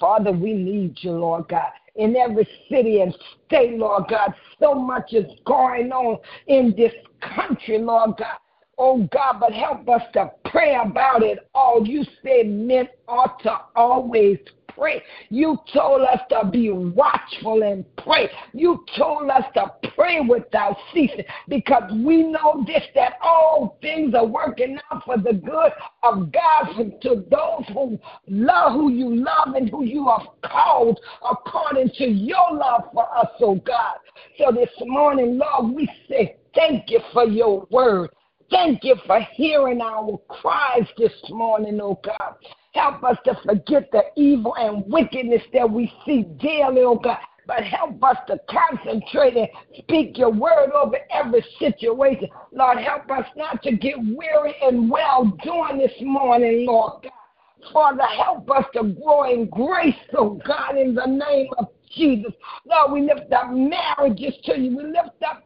[0.00, 1.70] Father, we need you, Lord God.
[1.94, 3.14] In every city and
[3.46, 8.38] state, Lord God, so much is going on in this country, Lord God.
[8.78, 11.86] Oh God, but help us to pray about it all.
[11.86, 14.38] You said men ought to always
[14.80, 15.02] pray.
[15.28, 18.30] You told us to be watchful and pray.
[18.54, 24.26] You told us to pray without ceasing because we know this that all things are
[24.26, 29.68] working out for the good of God to those who love who you love and
[29.68, 30.98] who you have called
[31.30, 33.96] according to your love for us, oh God.
[34.38, 38.10] So this morning, Lord, we say thank you for your word.
[38.50, 42.34] Thank you for hearing our cries this morning, oh God.
[42.72, 47.18] Help us to forget the evil and wickedness that we see daily, oh God.
[47.46, 52.28] But help us to concentrate and speak your word over every situation.
[52.52, 57.12] Lord, help us not to get weary and well doing this morning, Lord God.
[57.72, 62.32] Father, help us to grow in grace, oh God, in the name of Jesus.
[62.64, 64.76] Lord, we lift up marriages to you.
[64.76, 65.42] We lift up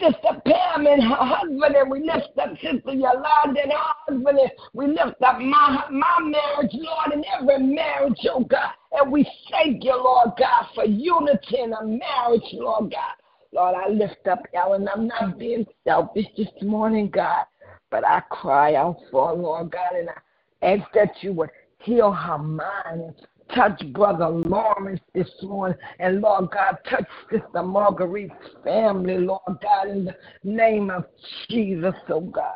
[0.00, 4.50] Sister Pam and her husband, and we lift up Sister Yolanda and her husband, and
[4.74, 8.72] we lift up my, my marriage, Lord, and every marriage, oh God.
[8.92, 13.14] And we thank you, Lord God, for unity in a marriage, Lord God.
[13.52, 14.88] Lord, I lift up Ellen.
[14.92, 17.44] I'm not being selfish this morning, God,
[17.90, 22.38] but I cry out for Lord God, and I ask that you would heal her
[22.38, 23.14] mind
[23.54, 25.78] touch Brother Lawrence this morning.
[25.98, 28.34] And Lord God, touch Sister Marguerite's
[28.64, 31.04] family, Lord God, in the name of
[31.48, 32.52] Jesus, oh God.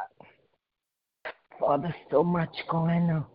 [1.59, 3.27] Father, so much going on.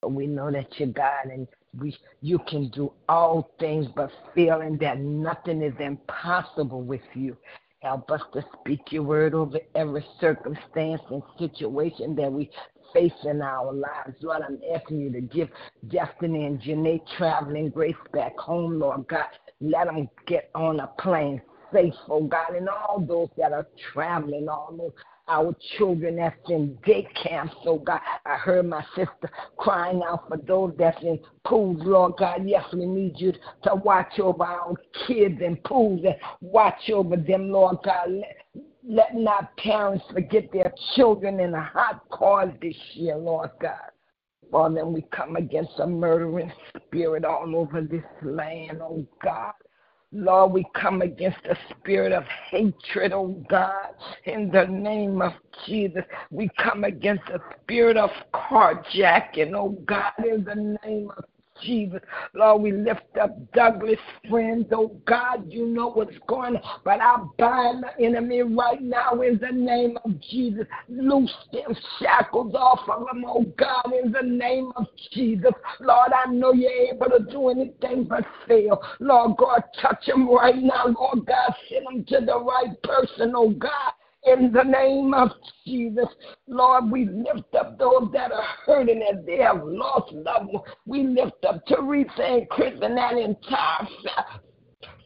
[0.00, 1.46] But we know that you're God and
[1.78, 7.36] we you can do all things but feeling that nothing is impossible with you.
[7.80, 12.50] Help us to speak your word over every circumstance and situation that we
[12.92, 14.16] face in our lives.
[14.20, 15.48] Lord, I'm asking you to give
[15.88, 19.26] Destiny and Janae traveling grace back home, Lord God.
[19.60, 24.48] Let them get on a plane safe, oh God, and all those that are traveling,
[24.48, 24.92] all those
[25.28, 28.00] our children that's in day camps, oh God.
[28.26, 32.42] I heard my sister crying out for those that's in pools, Lord God.
[32.44, 33.32] Yes, we need you
[33.62, 34.74] to watch over our
[35.06, 38.10] kids in pools and watch over them, Lord God.
[38.10, 38.36] Let,
[38.86, 43.90] let not parents forget their children in a hot cause this year, Lord God.
[44.50, 49.52] Father, we come against a murdering spirit all over this land, oh God.
[50.12, 55.34] Lord, we come against the spirit of hatred, oh God, in the name of
[55.66, 56.02] Jesus.
[56.30, 61.24] We come against the spirit of carjacking, oh God, in the name of
[61.62, 62.00] Jesus.
[62.34, 63.98] Lord, we lift up Douglas
[64.28, 64.66] friends.
[64.72, 66.80] Oh God, you know what's going on.
[66.84, 70.66] But I bind the enemy right now in the name of Jesus.
[70.88, 75.52] Loose them shackles off of them, oh God, in the name of Jesus.
[75.80, 78.82] Lord, I know you're able to do anything but fail.
[79.00, 80.86] Lord God, touch them right now.
[80.86, 83.92] Lord God, send them to the right person, oh God
[84.24, 85.30] in the name of
[85.64, 86.08] Jesus.
[86.46, 90.50] Lord, we lift up those that are hurting as they have lost ones.
[90.86, 93.88] We lift up Teresa and Chris and that entire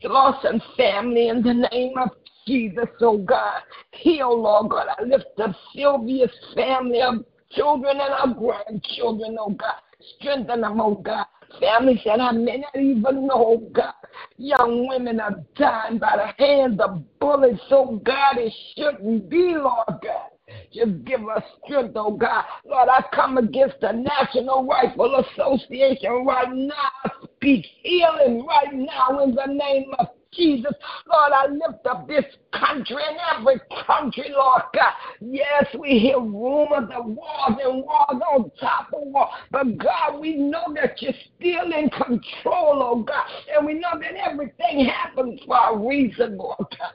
[0.02, 2.10] Lawson family in the name of
[2.46, 3.62] Jesus, oh God.
[3.92, 4.88] Heal, Lord God.
[4.98, 9.80] I lift up Sylvia's family of children and our grandchildren, oh God.
[10.18, 11.26] Strengthen them, oh God.
[11.60, 13.94] Families that I may not even know, oh God.
[14.36, 18.36] Young women are dying by the hands of bullets, so God.
[18.38, 20.30] It shouldn't be, Lord God.
[20.72, 22.44] Just give us strength, oh God.
[22.64, 26.72] Lord, I come against the National Rifle Association right now.
[27.04, 30.72] I speak healing right now in the name of Jesus.
[31.10, 34.92] Lord, I lift up this country and every country, Lord God.
[35.20, 39.28] Yes, we hear rumors of wars and wars on top of war.
[39.50, 43.24] But God, we know that you're still in control, oh God.
[43.56, 46.92] And we know that everything happens for a reason, Lord God.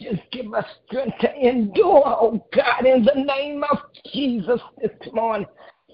[0.00, 3.78] Just give us strength to endure, oh God, in the name of
[4.12, 5.46] Jesus this morning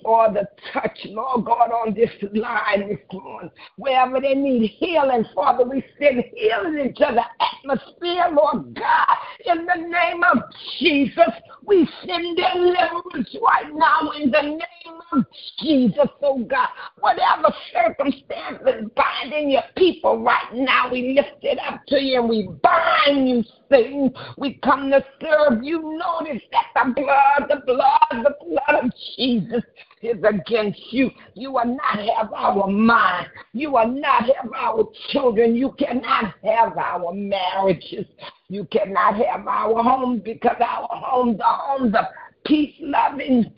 [0.07, 3.51] for the touch, Lord God, on this line this morning.
[3.77, 9.17] Wherever they need healing, Father, we send healing into the atmosphere, Lord God.
[9.47, 10.39] In the name of
[10.79, 11.33] Jesus,
[11.65, 15.25] we send deliverance right now in the name of
[15.59, 16.69] Jesus, oh God.
[17.01, 22.49] Whatever circumstances binding your people right now, we lift it up to you and we
[22.63, 24.13] bind you, Satan.
[24.39, 25.99] We come to serve you.
[25.99, 29.63] Notice that the blood, the blood, the blood of Jesus
[30.03, 31.11] is against you.
[31.35, 33.29] You will not have our mind.
[33.53, 35.57] You will not have our children.
[35.57, 38.07] You cannot have our marriages.
[38.49, 42.05] You cannot have our homes because our homes are homes of
[42.45, 43.53] peace, loving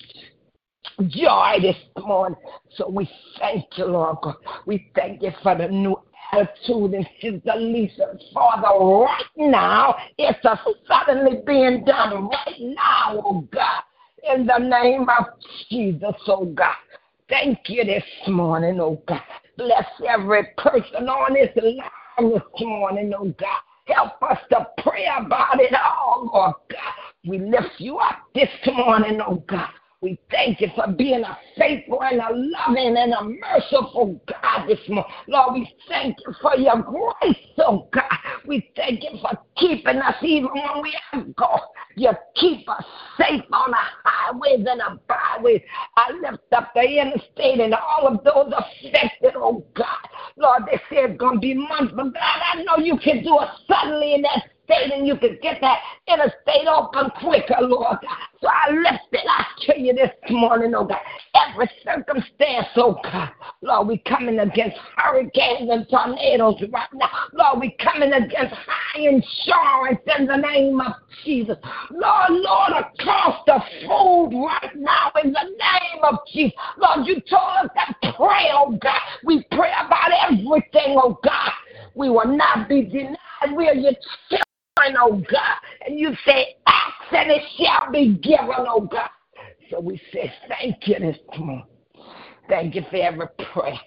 [1.08, 2.38] joy this morning.
[2.76, 4.36] So we thank you, Lord God.
[4.66, 5.96] We thank you for the new
[6.32, 8.18] attitude in Sister Lisa.
[8.32, 13.82] Father, right now, it's a suddenly being done right now, oh God
[14.34, 15.26] in the name of
[15.70, 16.74] Jesus, oh God.
[17.28, 19.20] Thank you this morning, oh God.
[19.56, 23.60] Bless every person on this line this morning, oh God.
[23.86, 26.94] Help us to pray about it all, Lord God.
[27.26, 29.70] We lift you up this morning, oh God.
[30.00, 34.78] We thank you for being a faithful and a loving and a merciful God this
[34.88, 35.12] morning.
[35.26, 38.04] Lord, we thank you for your grace, oh God.
[38.46, 41.58] We thank you for keeping us even when we have gone.
[41.96, 42.84] You keep us
[43.18, 45.62] safe on the highways and the byways.
[45.96, 49.86] I lift up the interstate and all of those affected, oh God.
[50.36, 53.40] Lord, they say it's going to be months, but God, I know you can do
[53.40, 58.18] it suddenly in that state and you can get that interstate open quicker, Lord God.
[58.40, 60.98] So I lift it out to you this morning, oh God.
[61.48, 63.30] Every circumstance, oh God.
[63.62, 67.10] Lord, we coming against hurricanes and tornadoes right now.
[67.32, 70.92] Lord, we coming against high insurance in the name of
[71.24, 71.56] Jesus.
[71.90, 76.54] Lord, Lord, across the food right now in the name of Jesus.
[76.76, 79.00] Lord, you told us to pray, oh God.
[79.24, 81.52] We pray about everything, oh God.
[81.94, 83.16] We will not be denied.
[83.56, 83.92] We are your
[84.28, 84.47] children,
[84.98, 85.58] oh God.
[85.86, 89.10] And you say, ask and it shall be given, oh God.
[89.70, 91.64] So we say thank you this morning.
[92.48, 93.78] Thank you for every prayer.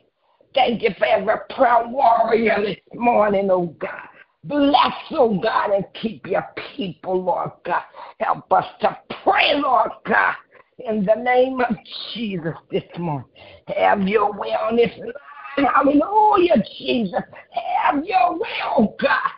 [0.54, 4.08] thank you for every prayer warrior this morning, oh God.
[4.44, 7.84] Bless, oh God, and keep your people, Lord God.
[8.20, 10.36] Help us to pray, Lord God,
[10.80, 11.76] in the name of
[12.14, 13.28] Jesus this morning.
[13.76, 15.68] Have your way on this line.
[15.74, 17.22] Hallelujah, Jesus.
[17.84, 19.32] Have your way, oh God.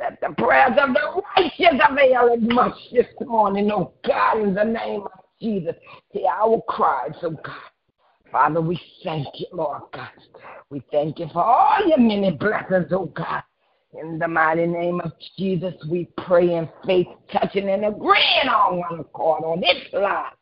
[0.00, 4.64] Let the prayers of the righteous avail it much this morning, oh God, in the
[4.64, 5.74] name of Jesus.
[6.10, 7.70] Hear our cries, oh God.
[8.32, 10.08] Father, we thank you, Lord God.
[10.70, 13.42] We thank you for all your many blessings, oh God.
[14.00, 19.00] In the mighty name of Jesus, we pray in faith, touching and agreeing on one
[19.00, 20.32] accord on this line.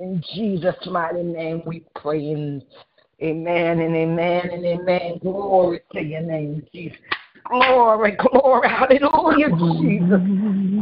[0.00, 2.20] In Jesus' mighty name, we pray.
[2.20, 2.62] In
[3.20, 5.18] amen and amen and amen.
[5.22, 6.98] Glory to your name, Jesus.
[7.48, 10.20] Glory, glory, hallelujah, Jesus.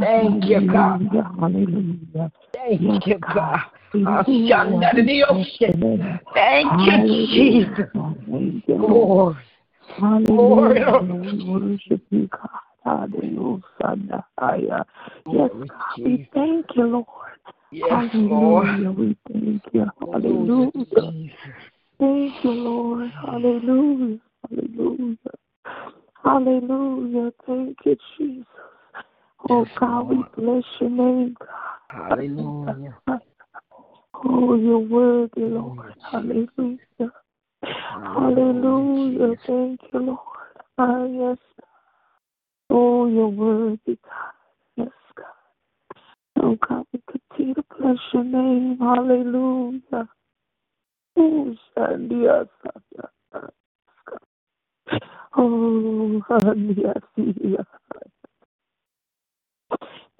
[0.01, 0.99] Thank you, God.
[1.39, 2.31] Hallelujah.
[2.53, 3.59] Thank you, God.
[6.33, 7.89] Thank you, Jesus.
[8.75, 9.35] Glory.
[11.21, 12.49] We worship you, God.
[12.83, 13.63] Hallelujah.
[15.25, 15.97] Yes, God.
[15.97, 17.05] We thank you, Lord.
[17.71, 18.89] Yes, Hallelujah.
[18.89, 18.97] Lord.
[18.97, 19.85] We thank you.
[19.99, 21.33] Hallelujah.
[21.99, 23.11] Thank you, Lord.
[23.11, 24.19] Hallelujah.
[24.49, 25.17] Hallelujah.
[26.23, 27.31] Hallelujah.
[27.45, 28.45] Thank you, Jesus.
[29.49, 31.47] Oh, Yes, God, we bless your name, God.
[31.89, 32.97] Hallelujah.
[34.25, 35.93] Oh, you're worthy, Lord.
[36.11, 37.11] Hallelujah.
[37.61, 39.35] Hallelujah.
[39.45, 40.19] Thank you, Lord.
[40.79, 41.37] Ah, yes.
[42.69, 44.33] Oh, you're worthy, God.
[44.75, 45.25] Yes, God.
[46.43, 48.77] Oh, God, we continue to bless your name.
[48.79, 50.09] Hallelujah.
[51.15, 52.47] Oh, Shandia.
[55.37, 56.95] Oh, Hallelujah.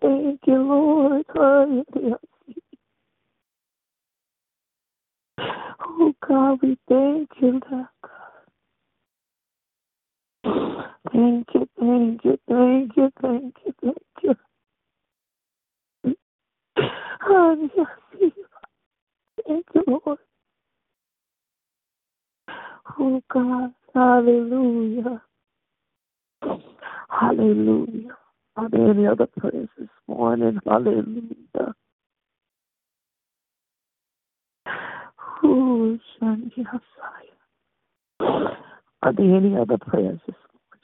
[0.01, 1.26] Thank you, Lord.
[1.36, 2.20] Hallelujah.
[5.82, 7.88] Oh, God, we thank you, Lord.
[11.13, 14.36] Thank you, thank you, thank you, thank you, thank you.
[17.22, 17.88] Hallelujah.
[19.47, 20.20] Thank you, Lord.
[22.99, 23.74] Oh, God.
[23.97, 25.23] Hallelujah.
[27.09, 28.15] Hallelujah.
[28.55, 30.59] Are there any other prayers this morning?
[30.67, 31.73] Hallelujah.
[35.43, 36.79] Oh, Asaya.
[39.01, 40.83] Are there any other prayers this morning?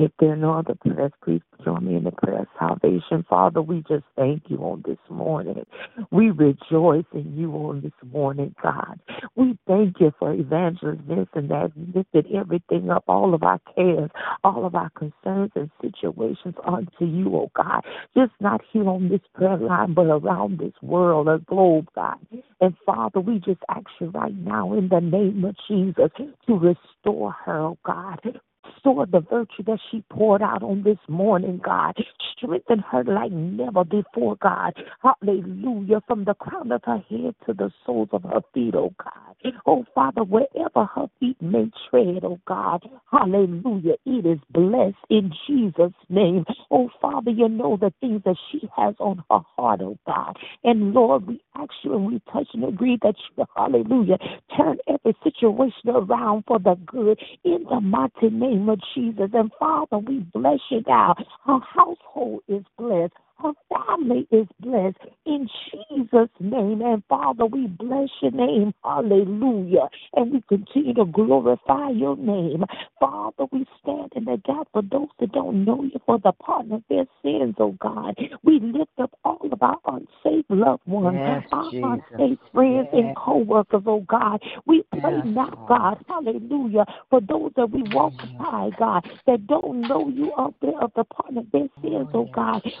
[0.00, 3.22] If there are no other prayers, please join me in the prayer of salvation.
[3.28, 5.66] Father, we just thank you on this morning.
[6.10, 8.98] We rejoice in you on this morning, God.
[9.36, 14.08] We thank you for Evangelist Vincent that lifted everything up, all of our cares,
[14.42, 17.82] all of our concerns and situations unto you, oh God.
[18.16, 22.16] Just not here on this prayer line, but around this world, a globe, God.
[22.62, 26.10] And Father, we just ask you right now in the name of Jesus
[26.46, 28.40] to restore her, oh God.
[28.64, 31.96] Restore the virtue that she poured out on this morning, God.
[32.36, 34.74] Strengthen her like never before, God.
[35.02, 36.02] Hallelujah.
[36.06, 39.29] From the crown of her head to the soles of her feet, oh God.
[39.66, 42.88] Oh Father, wherever her feet may tread, oh God.
[43.10, 43.94] Hallelujah.
[44.04, 46.44] It is blessed in Jesus' name.
[46.70, 50.36] Oh Father, you know the things that she has on her heart, oh God.
[50.64, 54.18] And Lord, we ask you and we touch and agree that you, hallelujah,
[54.56, 59.30] turn every situation around for the good in the mighty name of Jesus.
[59.32, 61.14] And Father, we bless you now.
[61.46, 63.12] Her household is blessed.
[63.42, 66.82] Her family is blessed in Jesus' name.
[66.82, 68.74] And Father, we bless your name.
[68.84, 69.88] Hallelujah.
[70.14, 72.64] And we continue to glorify your name.
[72.98, 76.72] Father, we stand in the gap for those that don't know you for the pardon
[76.72, 78.14] of their sins, oh God.
[78.42, 82.04] We lift up all of our unsafe loved ones, Yes, our Jesus.
[82.18, 83.14] unsafe friends and Yes.
[83.16, 84.42] co workers, oh God.
[84.66, 85.64] We pray Yes, now.
[85.66, 90.78] God, hallelujah, for those that we walk by, God, that don't know you of there
[90.82, 92.62] of the pardon of their sins, oh God.
[92.64, 92.80] Jesus.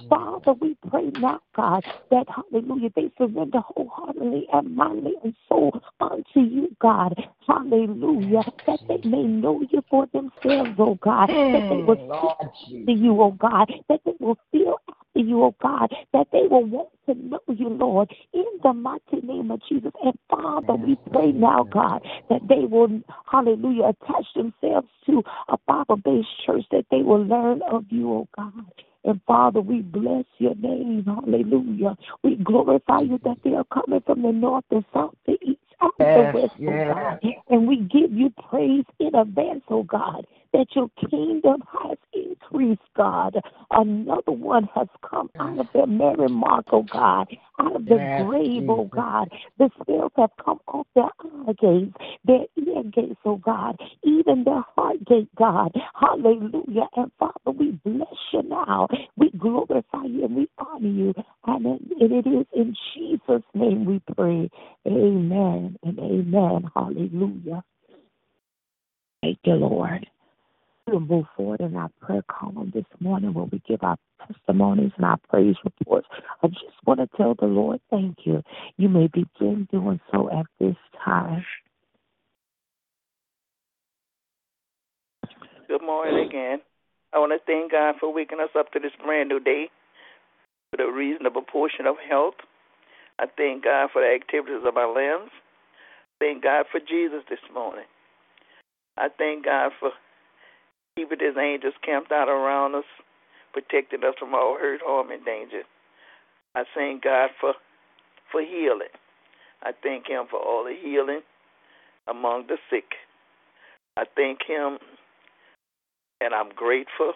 [0.52, 6.74] We pray now, God, that hallelujah, they surrender wholeheartedly and mindly and soul unto you,
[6.80, 7.14] God.
[7.46, 8.44] Hallelujah.
[8.66, 11.30] That they may know you for themselves, oh God.
[11.52, 11.96] That they will
[12.70, 16.46] Mm, to you, oh God, that they will feel after you, oh God, that they
[16.50, 19.92] will want to know you, Lord, in the mighty name of Jesus.
[20.04, 25.96] And Father, we pray now, God, that they will, hallelujah, attach themselves to a Bible
[25.96, 28.72] based church, that they will learn of you, oh God.
[29.04, 31.04] And Father, we bless your name.
[31.06, 31.96] Hallelujah.
[32.22, 35.92] We glorify you that they are coming from the north, the south, the east, out,
[35.98, 36.86] Yes, the west, oh yes.
[36.90, 37.20] oh God.
[37.48, 43.36] And we give you praise in advance, oh God, that your kingdom has increased, God.
[43.70, 47.28] Another one has come out of their Mary Mark, oh God,
[47.60, 49.30] out of the Yes, grave, oh God.
[49.58, 54.64] The scales have come off their eye gates, their ear gates, oh God, even their
[54.76, 55.72] heart gate, God.
[55.94, 56.88] Hallelujah.
[56.96, 58.88] And Father, we bless you now.
[59.16, 61.14] We glorify you and we honor you.
[61.46, 64.50] And it- it is in Jesus' name we pray.
[64.86, 66.70] Amen and amen.
[66.74, 67.62] Hallelujah.
[69.22, 70.06] Thank you, Lord.
[70.90, 75.06] We'll move forward in our prayer column this morning where we give our testimonies and
[75.06, 76.08] our praise reports.
[76.42, 78.42] I just want to tell the Lord, thank you.
[78.76, 80.74] You may begin doing so at this
[81.04, 81.44] time.
[85.68, 86.58] Good morning again.
[87.12, 89.70] I want to thank God for waking us up to this brand new day
[90.72, 92.34] with a reasonable portion of health.
[93.20, 95.30] I thank God for the activities of our limbs.
[96.18, 97.86] Thank God for Jesus this morning.
[98.96, 99.92] I thank God for
[100.96, 102.84] keeping his angels camped out around us,
[103.52, 105.62] protecting us from all hurt, harm, and danger.
[106.54, 107.54] I thank God for
[108.30, 108.94] for healing.
[109.62, 111.20] I thank him for all the healing
[112.08, 112.96] among the sick.
[113.96, 114.78] I thank him
[116.20, 117.14] and I'm grateful.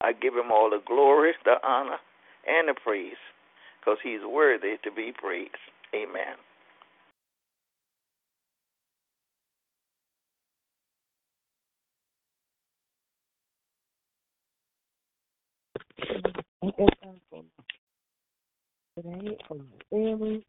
[0.00, 1.98] I give him all the glory, the honor,
[2.46, 3.20] and the praise
[3.80, 5.52] because he's worthy to be praised.
[5.94, 6.36] Amen.
[16.00, 17.44] I thank God for
[18.96, 20.44] today, for my family,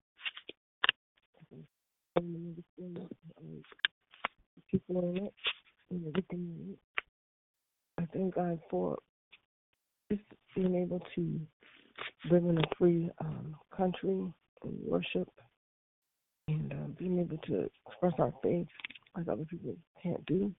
[2.15, 3.61] the um,
[4.71, 5.33] people in it,
[5.91, 6.77] everything.
[7.97, 8.97] I thank God for
[10.11, 10.23] just
[10.55, 11.39] being able to
[12.31, 14.09] live in a free um, country
[14.63, 15.29] and worship
[16.47, 18.67] and uh, being able to express our faith
[19.15, 20.51] like other people can't do.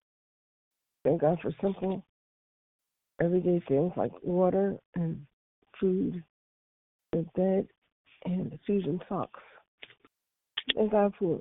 [1.05, 2.05] Thank God for simple,
[3.21, 5.21] everyday things like water and
[5.81, 6.23] food
[7.13, 7.67] and bed
[8.25, 9.41] and shoes and socks.
[10.75, 11.41] Thank God for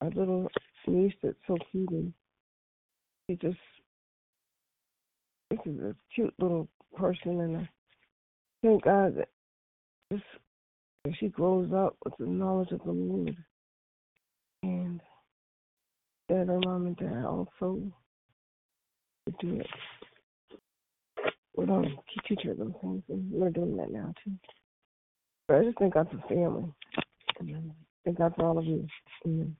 [0.00, 0.48] our little
[0.86, 2.12] niece that's so cute and
[3.28, 3.58] she just
[5.50, 7.68] this is a cute little person and I
[8.62, 9.28] thank God that
[10.12, 10.24] just
[11.04, 13.36] that she grows up with the knowledge of the Lord
[14.62, 15.00] and
[16.28, 17.80] that her mom and dad also
[19.40, 19.66] do it.
[21.58, 21.98] We don't
[22.28, 24.30] teach her those things and we're doing that now too.
[25.48, 26.72] But I just thank God for family.
[27.40, 27.72] And
[28.04, 28.86] thank God for all of you.
[29.26, 29.56] Amen.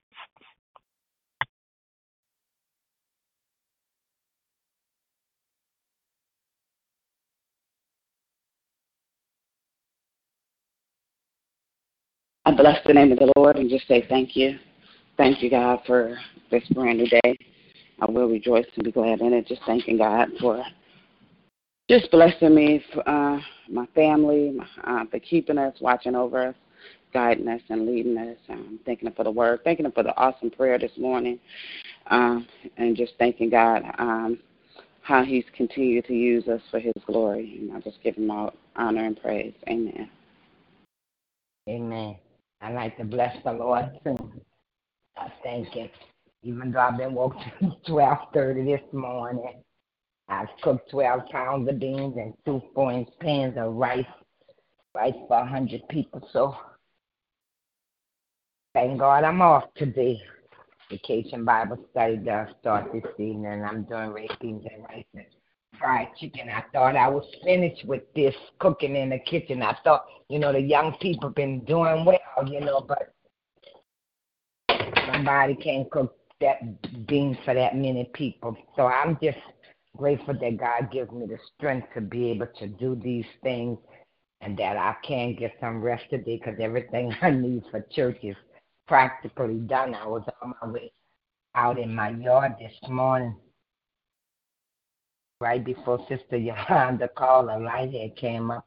[12.45, 14.57] I bless the name of the Lord and just say thank you.
[15.17, 16.17] Thank you, God, for
[16.53, 17.37] this brand new day.
[18.01, 19.49] I will rejoice and be glad in it.
[19.49, 20.65] Just thanking God for
[21.89, 26.55] just blessing me, uh, my family, uh, for keeping us, watching over us,
[27.13, 28.37] guiding us, and leading us.
[28.51, 31.39] Um, thanking Him for the word, thanking Him for the awesome prayer this morning,
[32.09, 34.39] um, and just thanking God um,
[35.03, 37.59] how He's continued to use us for His glory.
[37.61, 39.55] And I just give Him all honor and praise.
[39.69, 40.11] Amen.
[41.69, 42.17] Amen.
[42.61, 44.17] I like to bless the Lord too.
[45.17, 45.89] I thank Him.
[46.43, 49.63] Even though I've been woke since twelve thirty this morning,
[50.29, 54.05] I've cooked twelve pounds of beans and two four pans of rice,
[54.95, 56.27] rice for a hundred people.
[56.33, 56.55] So
[58.75, 60.21] thank God I'm off today.
[60.91, 65.25] Vacation Bible study does start this evening, and I'm doing red beans and rice and
[65.79, 66.49] fried chicken.
[66.49, 69.63] I thought I was finished with this cooking in the kitchen.
[69.63, 73.15] I thought, you know, the young people been doing well, you know, but
[74.69, 78.57] my body can't cook that beans for that many people.
[78.77, 79.39] So I'm just
[79.99, 83.79] grateful that God gives me the strength to be able to do these things
[84.41, 88.37] and that I can get some rest today because everything I need for church is
[88.87, 89.95] practically done.
[89.95, 90.93] I was on my way
[91.55, 93.37] out in my yard this morning
[95.41, 98.67] right before Sister Yolanda called, a lighthead came up,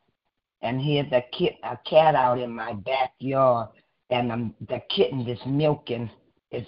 [0.62, 3.70] and here's a kit, a cat out in my backyard,
[4.10, 6.10] and um, the kitten is milking,
[6.52, 6.66] is,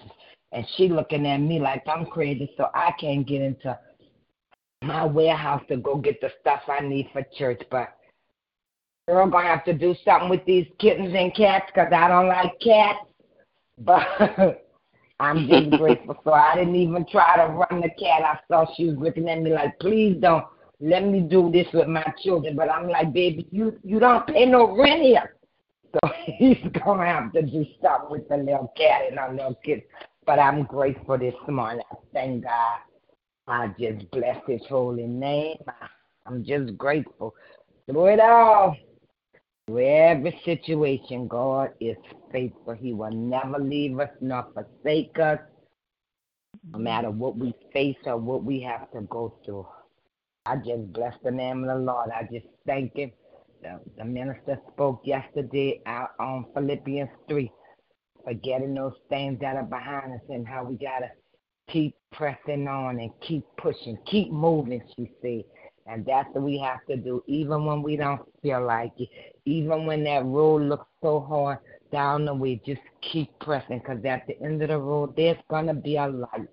[0.52, 3.78] and she looking at me like I'm crazy, so I can't get into
[4.84, 7.62] my warehouse to go get the stuff I need for church.
[7.72, 7.96] But
[9.08, 12.60] girl, gonna have to do something with these kittens and cats, 'cause I don't like
[12.60, 13.00] cats.
[13.80, 14.64] But
[15.20, 16.20] I'm just grateful.
[16.24, 18.24] So I didn't even try to run the cat.
[18.24, 20.46] I saw she was looking at me like, please don't
[20.80, 22.56] let me do this with my children.
[22.56, 25.36] But I'm like, baby, you you don't pay no rent here.
[25.94, 29.84] So he's gonna have to do something with the little cat and our little kids.
[30.26, 31.84] But I'm grateful this morning.
[31.92, 32.80] I thank God
[33.48, 35.58] I just bless his holy name.
[36.26, 37.36] I'm just grateful.
[37.86, 38.76] Through it all,
[39.68, 41.98] through every situation, God is
[42.32, 42.74] faithful.
[42.74, 45.40] He will never leave us nor forsake us,
[46.72, 49.68] no matter what we face or what we have to go through.
[50.46, 52.10] I just bless the name of the Lord.
[52.12, 53.12] I just thank Him.
[53.62, 57.52] The, the minister spoke yesterday out on Philippians 3,
[58.26, 61.10] forgetting those things that are behind us and how we got to
[61.70, 65.44] keep pressing on and keep pushing, keep moving, she said.
[65.86, 69.10] And that's what we have to do, even when we don't feel like it,
[69.46, 71.58] even when that road looks so hard
[71.92, 75.68] down the way, just keep pressing because at the end of the road, there's going
[75.68, 76.48] to be a light.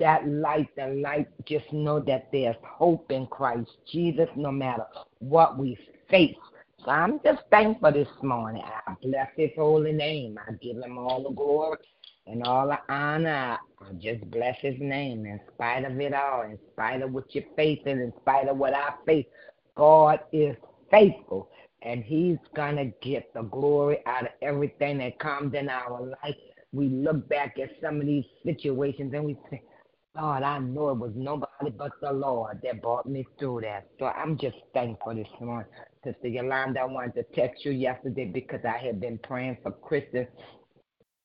[0.00, 4.84] That light, the light, just know that there's hope in Christ Jesus no matter
[5.20, 5.78] what we
[6.10, 6.36] face.
[6.84, 8.62] So I'm just thankful this morning.
[8.86, 10.38] I bless his holy name.
[10.46, 11.78] I give him all the glory
[12.26, 13.58] and all the honor.
[13.80, 17.44] I just bless his name in spite of it all, in spite of what you're
[17.56, 19.26] facing, in spite of what I face.
[19.76, 20.56] God is
[20.90, 21.50] faithful,
[21.82, 26.36] and he's going to get the glory out of everything that comes in our life.
[26.72, 29.62] We look back at some of these situations and we say,
[30.16, 33.88] Lord, I know it was nobody but the Lord that brought me through that.
[33.98, 35.68] So I'm just thankful this morning.
[36.04, 40.28] Sister Yolanda, I wanted to text you yesterday because I had been praying for Kristen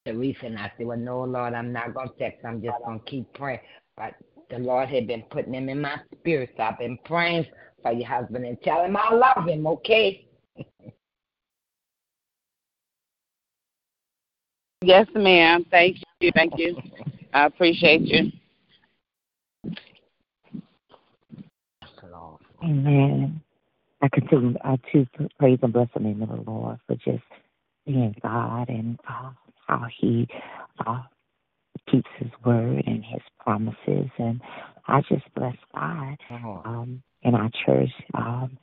[0.06, 2.45] Teresa, and I said, Well, no, Lord, I'm not going to text.
[2.45, 3.60] I'm just going to keep praying.
[3.97, 4.14] But
[4.50, 7.45] the Lord had been putting him in my spirit, so I've been praying
[7.82, 10.26] for your husband and tell him I love him, okay?
[14.82, 15.66] Yes, ma'am.
[15.70, 16.32] Thank you.
[16.34, 16.78] Thank you.
[17.34, 18.32] I appreciate you.
[22.64, 23.41] Amen.
[24.02, 25.06] I continue uh, to
[25.38, 27.24] praise and bless the name of the Lord for just
[27.86, 29.32] being God and uh,
[29.70, 30.28] how He
[30.86, 31.04] uh,
[31.90, 34.10] keeps His word and His promises.
[34.18, 34.42] And
[34.88, 36.18] I just bless God.
[36.66, 38.58] Um, in our church, um,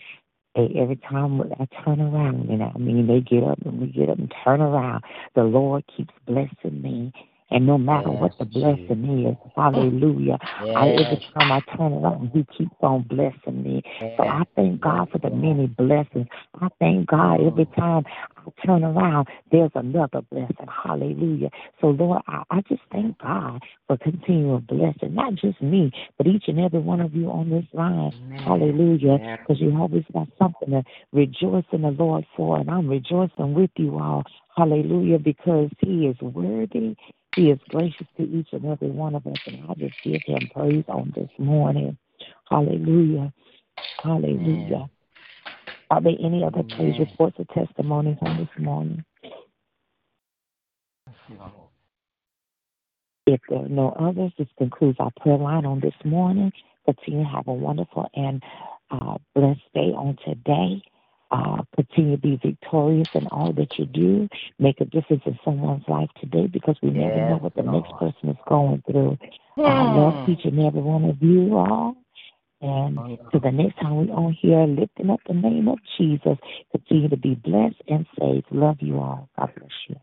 [0.55, 3.89] they, every time I turn around, you know, I mean, they get up and we
[3.89, 5.05] get up and turn around,
[5.35, 7.13] the Lord keeps blessing me
[7.51, 10.39] and no matter Yes, what the blessing is, hallelujah.
[10.43, 13.83] I, every time I turn around, He keeps on blessing me.
[14.17, 16.27] So I thank God for the many blessings.
[16.61, 18.05] I thank God every time
[18.37, 20.67] I turn around, there's another blessing.
[20.85, 21.51] Hallelujah.
[21.81, 26.45] So, Lord, I, I just thank God for continual blessing, not just me, but each
[26.49, 28.13] and every one of you on this line.
[28.15, 28.45] Amen.
[28.45, 29.19] Hallelujah.
[29.41, 30.83] Because you always got something to
[31.13, 34.25] rejoice in the Lord for, and I'm rejoicing with you all.
[34.57, 36.97] Hallelujah, because He is worthy.
[37.37, 40.49] He is gracious to each and every one of us, and I just give Him
[40.55, 41.99] praise on this morning.
[42.51, 43.33] Hallelujah.
[44.03, 44.89] Hallelujah.
[45.91, 49.05] Are there any other praise reports or testimonies on this morning?
[53.27, 56.53] If there are no others, this concludes our prayer line on this morning.
[56.87, 58.43] Continue to have a wonderful and
[58.91, 60.83] uh, blessed day on today.
[61.31, 64.29] Uh, continue to be victorious in all that you do.
[64.61, 68.29] Make a difference in someone's life today because we never know what the next person
[68.31, 69.19] is going through.
[69.59, 70.33] I love Hmm.
[70.33, 71.97] each and every one of you all.
[72.61, 72.97] And
[73.33, 76.39] to the next time we on here, lifting up the name of Jesus,
[76.71, 78.47] continue to be blessed and saved.
[78.51, 79.29] Love you all.
[79.39, 79.97] God bless you.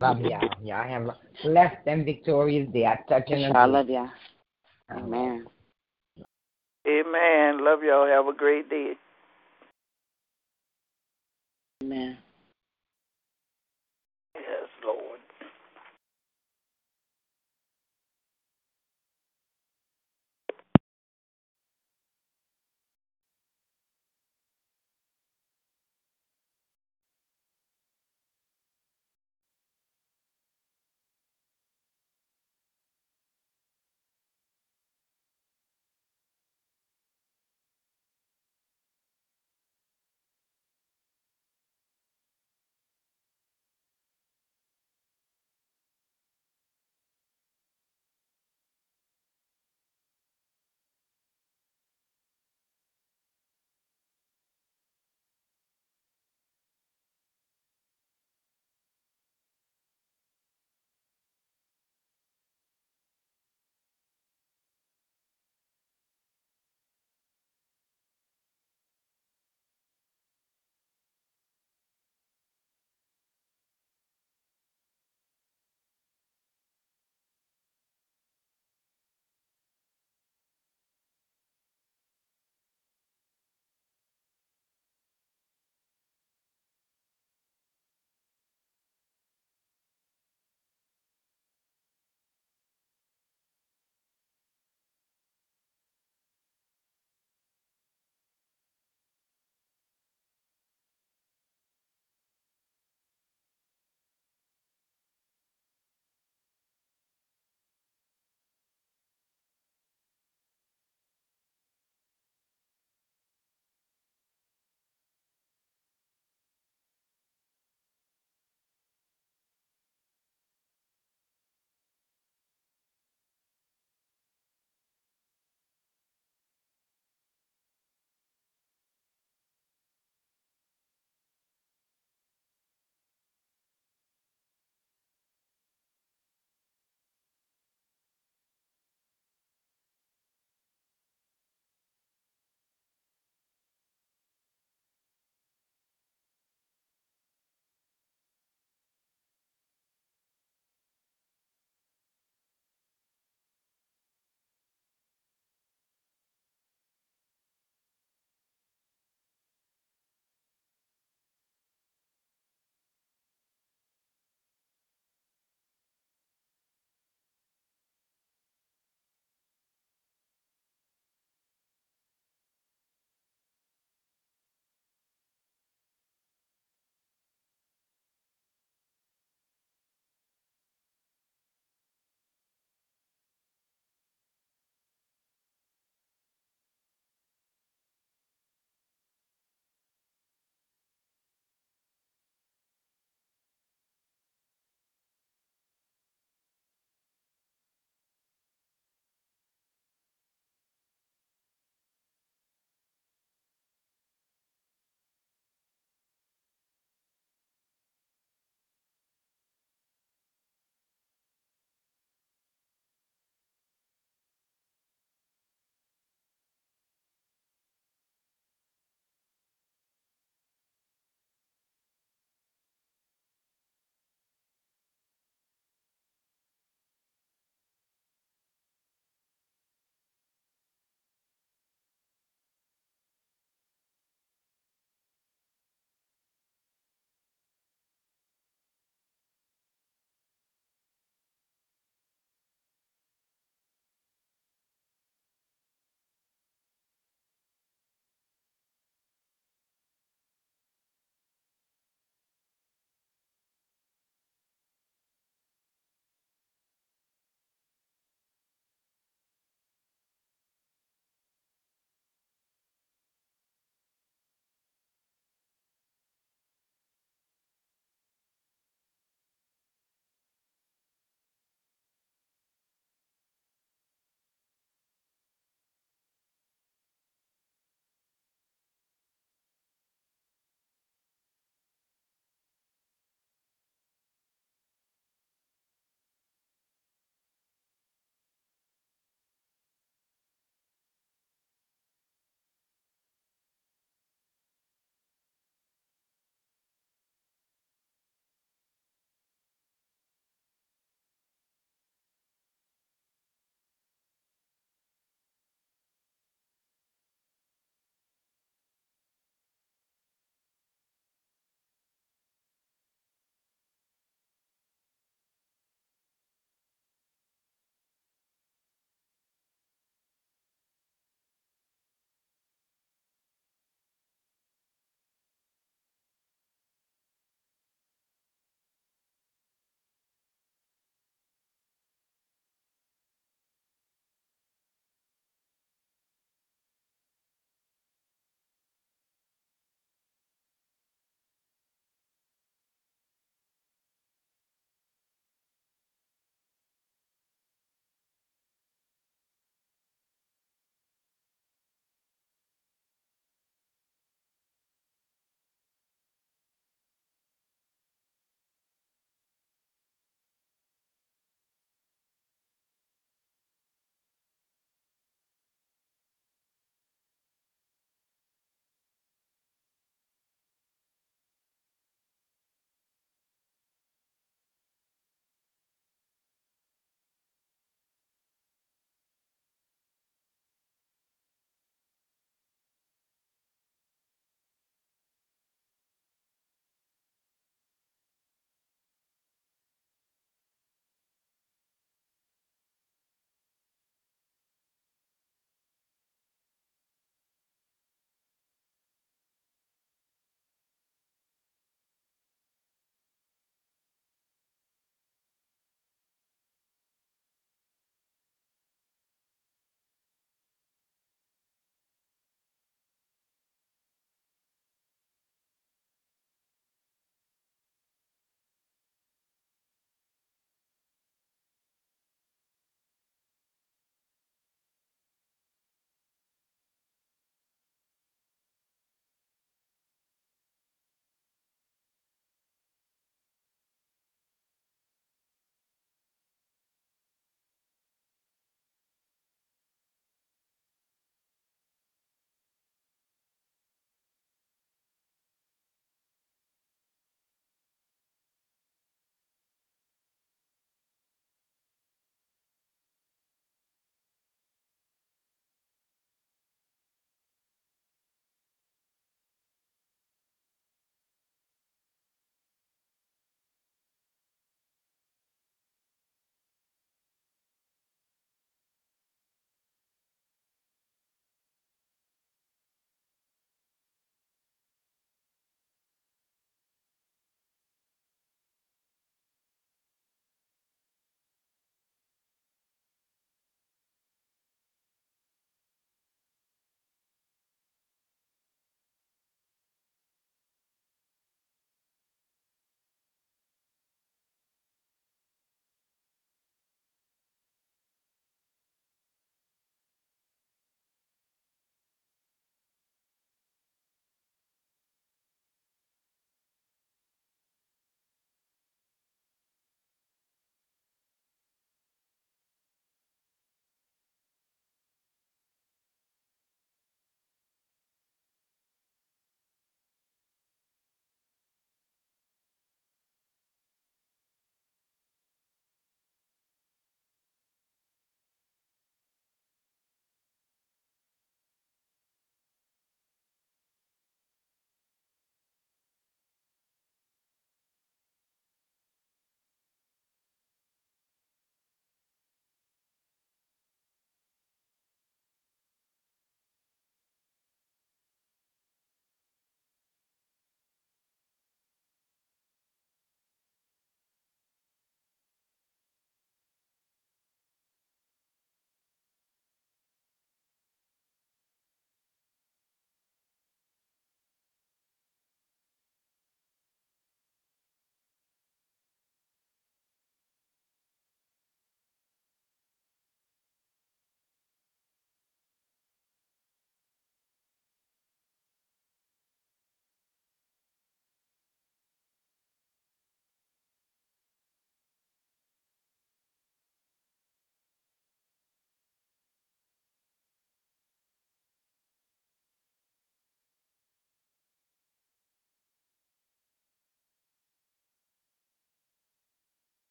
[0.00, 0.50] Love y'all.
[0.62, 2.86] Y'all have a blessed and victorious day.
[2.86, 3.72] I touch and I agree.
[3.72, 4.08] love ya.
[4.90, 5.46] Amen.
[6.88, 7.64] Amen.
[7.64, 8.06] Love y'all.
[8.06, 8.94] Have a great day.
[11.82, 12.18] Amen.